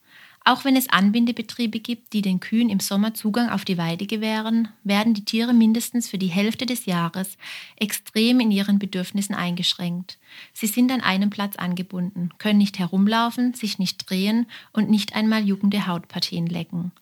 Auch 0.42 0.64
wenn 0.64 0.74
es 0.74 0.88
Anbindebetriebe 0.88 1.80
gibt, 1.80 2.14
die 2.14 2.22
den 2.22 2.40
Kühen 2.40 2.70
im 2.70 2.80
Sommer 2.80 3.12
Zugang 3.12 3.50
auf 3.50 3.66
die 3.66 3.76
Weide 3.76 4.06
gewähren, 4.06 4.68
werden 4.84 5.12
die 5.12 5.24
Tiere 5.24 5.52
mindestens 5.52 6.08
für 6.08 6.16
die 6.16 6.28
Hälfte 6.28 6.64
des 6.64 6.86
Jahres 6.86 7.36
extrem 7.76 8.40
in 8.40 8.50
ihren 8.50 8.78
Bedürfnissen 8.78 9.34
eingeschränkt. 9.34 10.18
Sie 10.54 10.66
sind 10.66 10.90
an 10.92 11.02
einem 11.02 11.28
Platz 11.28 11.56
angebunden, 11.56 12.30
können 12.38 12.58
nicht 12.58 12.78
herumlaufen, 12.78 13.52
sich 13.52 13.78
nicht 13.78 14.08
drehen 14.08 14.46
und 14.72 14.88
nicht 14.88 15.14
einmal 15.14 15.44
juckende 15.46 15.86
Hautpartien 15.86 16.46
lecken. 16.46 16.92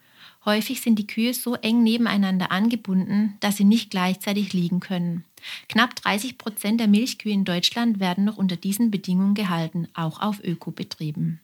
Häufig 0.44 0.80
sind 0.80 0.98
die 0.98 1.06
Kühe 1.06 1.32
so 1.32 1.54
eng 1.54 1.82
nebeneinander 1.82 2.50
angebunden, 2.50 3.36
dass 3.40 3.56
sie 3.56 3.64
nicht 3.64 3.90
gleichzeitig 3.90 4.52
liegen 4.52 4.80
können. 4.80 5.24
Knapp 5.68 5.94
30 5.96 6.38
Prozent 6.38 6.80
der 6.80 6.88
Milchkühe 6.88 7.32
in 7.32 7.44
Deutschland 7.44 8.00
werden 8.00 8.24
noch 8.24 8.36
unter 8.36 8.56
diesen 8.56 8.90
Bedingungen 8.90 9.34
gehalten, 9.34 9.88
auch 9.94 10.20
auf 10.20 10.42
Ökobetrieben. 10.42 11.40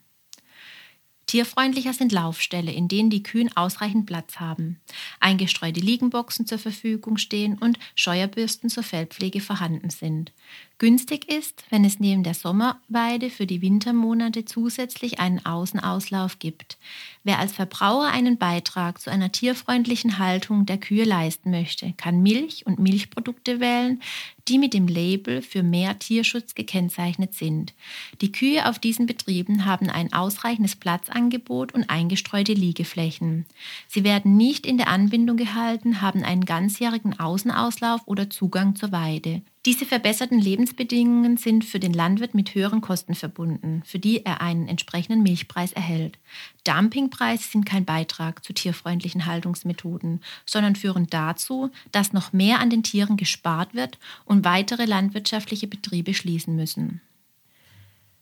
Tierfreundlicher 1.35 1.91
sind 1.91 2.13
Laufställe, 2.13 2.71
in 2.71 2.87
denen 2.87 3.09
die 3.09 3.21
Kühen 3.21 3.51
ausreichend 3.57 4.05
Platz 4.05 4.37
haben, 4.39 4.79
eingestreute 5.19 5.81
Liegenboxen 5.81 6.47
zur 6.47 6.59
Verfügung 6.59 7.17
stehen 7.17 7.57
und 7.57 7.77
Scheuerbürsten 7.93 8.69
zur 8.69 8.83
Fellpflege 8.83 9.41
vorhanden 9.41 9.89
sind. 9.89 10.31
Günstig 10.77 11.31
ist, 11.31 11.63
wenn 11.69 11.85
es 11.85 12.01
neben 12.01 12.23
der 12.23 12.33
Sommerweide 12.33 13.29
für 13.29 13.47
die 13.47 13.61
Wintermonate 13.61 14.43
zusätzlich 14.43 15.19
einen 15.19 15.45
Außenauslauf 15.45 16.37
gibt. 16.39 16.77
Wer 17.23 17.39
als 17.39 17.53
Verbraucher 17.53 18.11
einen 18.11 18.37
Beitrag 18.37 18.99
zu 18.99 19.09
einer 19.09 19.31
tierfreundlichen 19.31 20.19
Haltung 20.19 20.65
der 20.65 20.77
Kühe 20.77 21.05
leisten 21.05 21.49
möchte, 21.49 21.93
kann 21.93 22.21
Milch 22.21 22.65
und 22.65 22.77
Milchprodukte 22.77 23.61
wählen, 23.61 24.01
die 24.49 24.57
mit 24.57 24.73
dem 24.73 24.89
Label 24.89 25.41
für 25.41 25.63
mehr 25.63 25.97
Tierschutz 25.97 26.55
gekennzeichnet 26.55 27.33
sind. 27.33 27.73
Die 28.19 28.33
Kühe 28.33 28.67
auf 28.67 28.77
diesen 28.77 29.05
Betrieben 29.05 29.63
haben 29.63 29.89
ein 29.89 30.11
ausreichendes 30.11 30.75
Platzangebot 30.75 31.73
und 31.73 31.89
eingestreute 31.89 32.53
Liegeflächen. 32.53 33.45
Sie 33.87 34.03
werden 34.03 34.35
nicht 34.35 34.65
in 34.65 34.77
der 34.77 34.89
Anbindung 34.89 35.37
gehalten, 35.37 36.01
haben 36.01 36.25
einen 36.25 36.43
ganzjährigen 36.43 37.17
Außenauslauf 37.17 38.01
oder 38.07 38.29
Zugang 38.29 38.75
zur 38.75 38.91
Weide. 38.91 39.41
Diese 39.65 39.87
verbesserten 39.87 40.39
Lebensbedingungen 40.39 41.37
sind 41.37 41.65
für 41.65 41.79
den 41.79 41.91
Landwirt 41.91 42.35
mit 42.35 42.53
höheren 42.53 42.81
Kosten 42.81 43.15
verbunden, 43.15 43.81
für 43.83 43.97
die 43.97 44.23
er 44.23 44.39
einen 44.39 44.67
entsprechenden 44.67 45.23
Milchpreis 45.23 45.73
erhält. 45.73 46.19
Dumpingpreise 46.65 47.49
sind 47.49 47.65
kein 47.65 47.83
Beitrag 47.83 48.45
zu 48.45 48.53
tierfreundlichen 48.53 49.25
Haltungsmethoden, 49.25 50.21
sondern 50.45 50.75
führen 50.75 51.07
dazu, 51.07 51.71
dass 51.91 52.13
noch 52.13 52.31
mehr 52.31 52.59
an 52.59 52.69
den 52.69 52.83
Tieren 52.83 53.17
gespart 53.17 53.73
wird 53.73 53.97
und 54.25 54.45
weitere 54.45 54.85
landwirtschaftliche 54.85 55.65
Betriebe 55.65 56.13
schließen 56.13 56.55
müssen. 56.55 57.01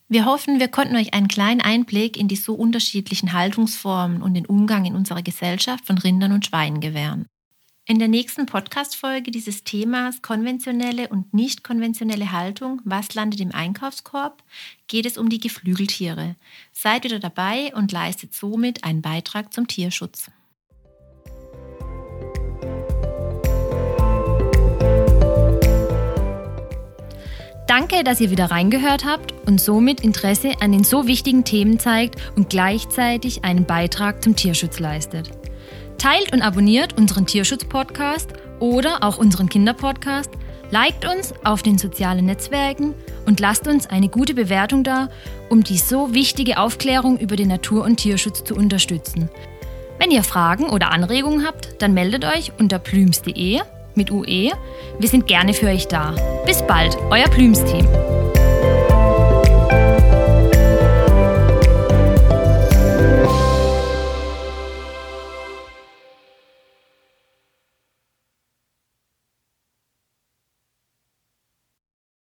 Wir 0.07 0.23
hoffen, 0.23 0.59
wir 0.59 0.69
konnten 0.69 0.95
euch 0.95 1.13
einen 1.13 1.27
kleinen 1.27 1.59
Einblick 1.59 2.15
in 2.15 2.29
die 2.29 2.37
so 2.37 2.53
unterschiedlichen 2.53 3.33
Haltungsformen 3.33 4.21
und 4.21 4.33
den 4.33 4.45
Umgang 4.45 4.85
in 4.85 4.95
unserer 4.95 5.23
Gesellschaft 5.23 5.85
von 5.85 5.97
Rindern 5.97 6.31
und 6.31 6.45
Schweinen 6.45 6.79
gewähren. 6.79 7.25
In 7.85 7.99
der 7.99 8.07
nächsten 8.07 8.45
Podcast-Folge 8.45 9.29
dieses 9.29 9.65
Themas 9.65 10.21
konventionelle 10.21 11.09
und 11.09 11.33
nicht 11.33 11.65
konventionelle 11.65 12.31
Haltung, 12.31 12.81
was 12.85 13.13
landet 13.13 13.41
im 13.41 13.53
Einkaufskorb, 13.53 14.41
geht 14.87 15.05
es 15.05 15.17
um 15.17 15.27
die 15.27 15.39
Geflügeltiere. 15.39 16.37
Seid 16.71 17.03
wieder 17.03 17.19
dabei 17.19 17.75
und 17.75 17.91
leistet 17.91 18.33
somit 18.33 18.85
einen 18.85 19.01
Beitrag 19.01 19.51
zum 19.51 19.67
Tierschutz. 19.67 20.31
Danke, 27.67 28.05
dass 28.05 28.21
ihr 28.21 28.31
wieder 28.31 28.45
reingehört 28.45 29.03
habt 29.03 29.33
und 29.45 29.59
somit 29.59 29.99
Interesse 29.99 30.53
an 30.61 30.71
den 30.71 30.85
so 30.85 31.05
wichtigen 31.05 31.43
Themen 31.43 31.79
zeigt 31.79 32.15
und 32.37 32.49
gleichzeitig 32.49 33.43
einen 33.43 33.65
Beitrag 33.65 34.23
zum 34.23 34.37
Tierschutz 34.37 34.79
leistet. 34.79 35.42
Teilt 36.03 36.33
und 36.33 36.41
abonniert 36.41 36.97
unseren 36.97 37.25
Tierschutz-Podcast 37.25 38.33
oder 38.59 39.05
auch 39.05 39.17
unseren 39.17 39.47
Kinderpodcast. 39.47 40.31
Liked 40.69 41.05
uns 41.05 41.33
auf 41.45 41.63
den 41.63 41.77
sozialen 41.77 42.25
Netzwerken 42.25 42.93
und 43.25 43.39
lasst 43.39 43.69
uns 43.69 43.87
eine 43.87 44.09
gute 44.09 44.33
Bewertung 44.33 44.83
da, 44.83 45.07
um 45.47 45.63
die 45.63 45.77
so 45.77 46.13
wichtige 46.13 46.57
Aufklärung 46.57 47.19
über 47.19 47.37
den 47.37 47.47
Natur- 47.47 47.85
und 47.85 48.01
Tierschutz 48.01 48.43
zu 48.43 48.53
unterstützen. 48.53 49.29
Wenn 49.97 50.11
ihr 50.11 50.23
Fragen 50.23 50.69
oder 50.69 50.91
Anregungen 50.91 51.47
habt, 51.47 51.81
dann 51.81 51.93
meldet 51.93 52.25
euch 52.25 52.51
unter 52.59 52.79
plüms.de 52.79 53.61
mit 53.95 54.11
UE. 54.11 54.51
Wir 54.99 55.07
sind 55.07 55.25
gerne 55.25 55.53
für 55.53 55.67
euch 55.67 55.87
da. 55.87 56.13
Bis 56.45 56.61
bald, 56.63 56.97
euer 57.11 57.29
Plüms-Team. 57.29 57.87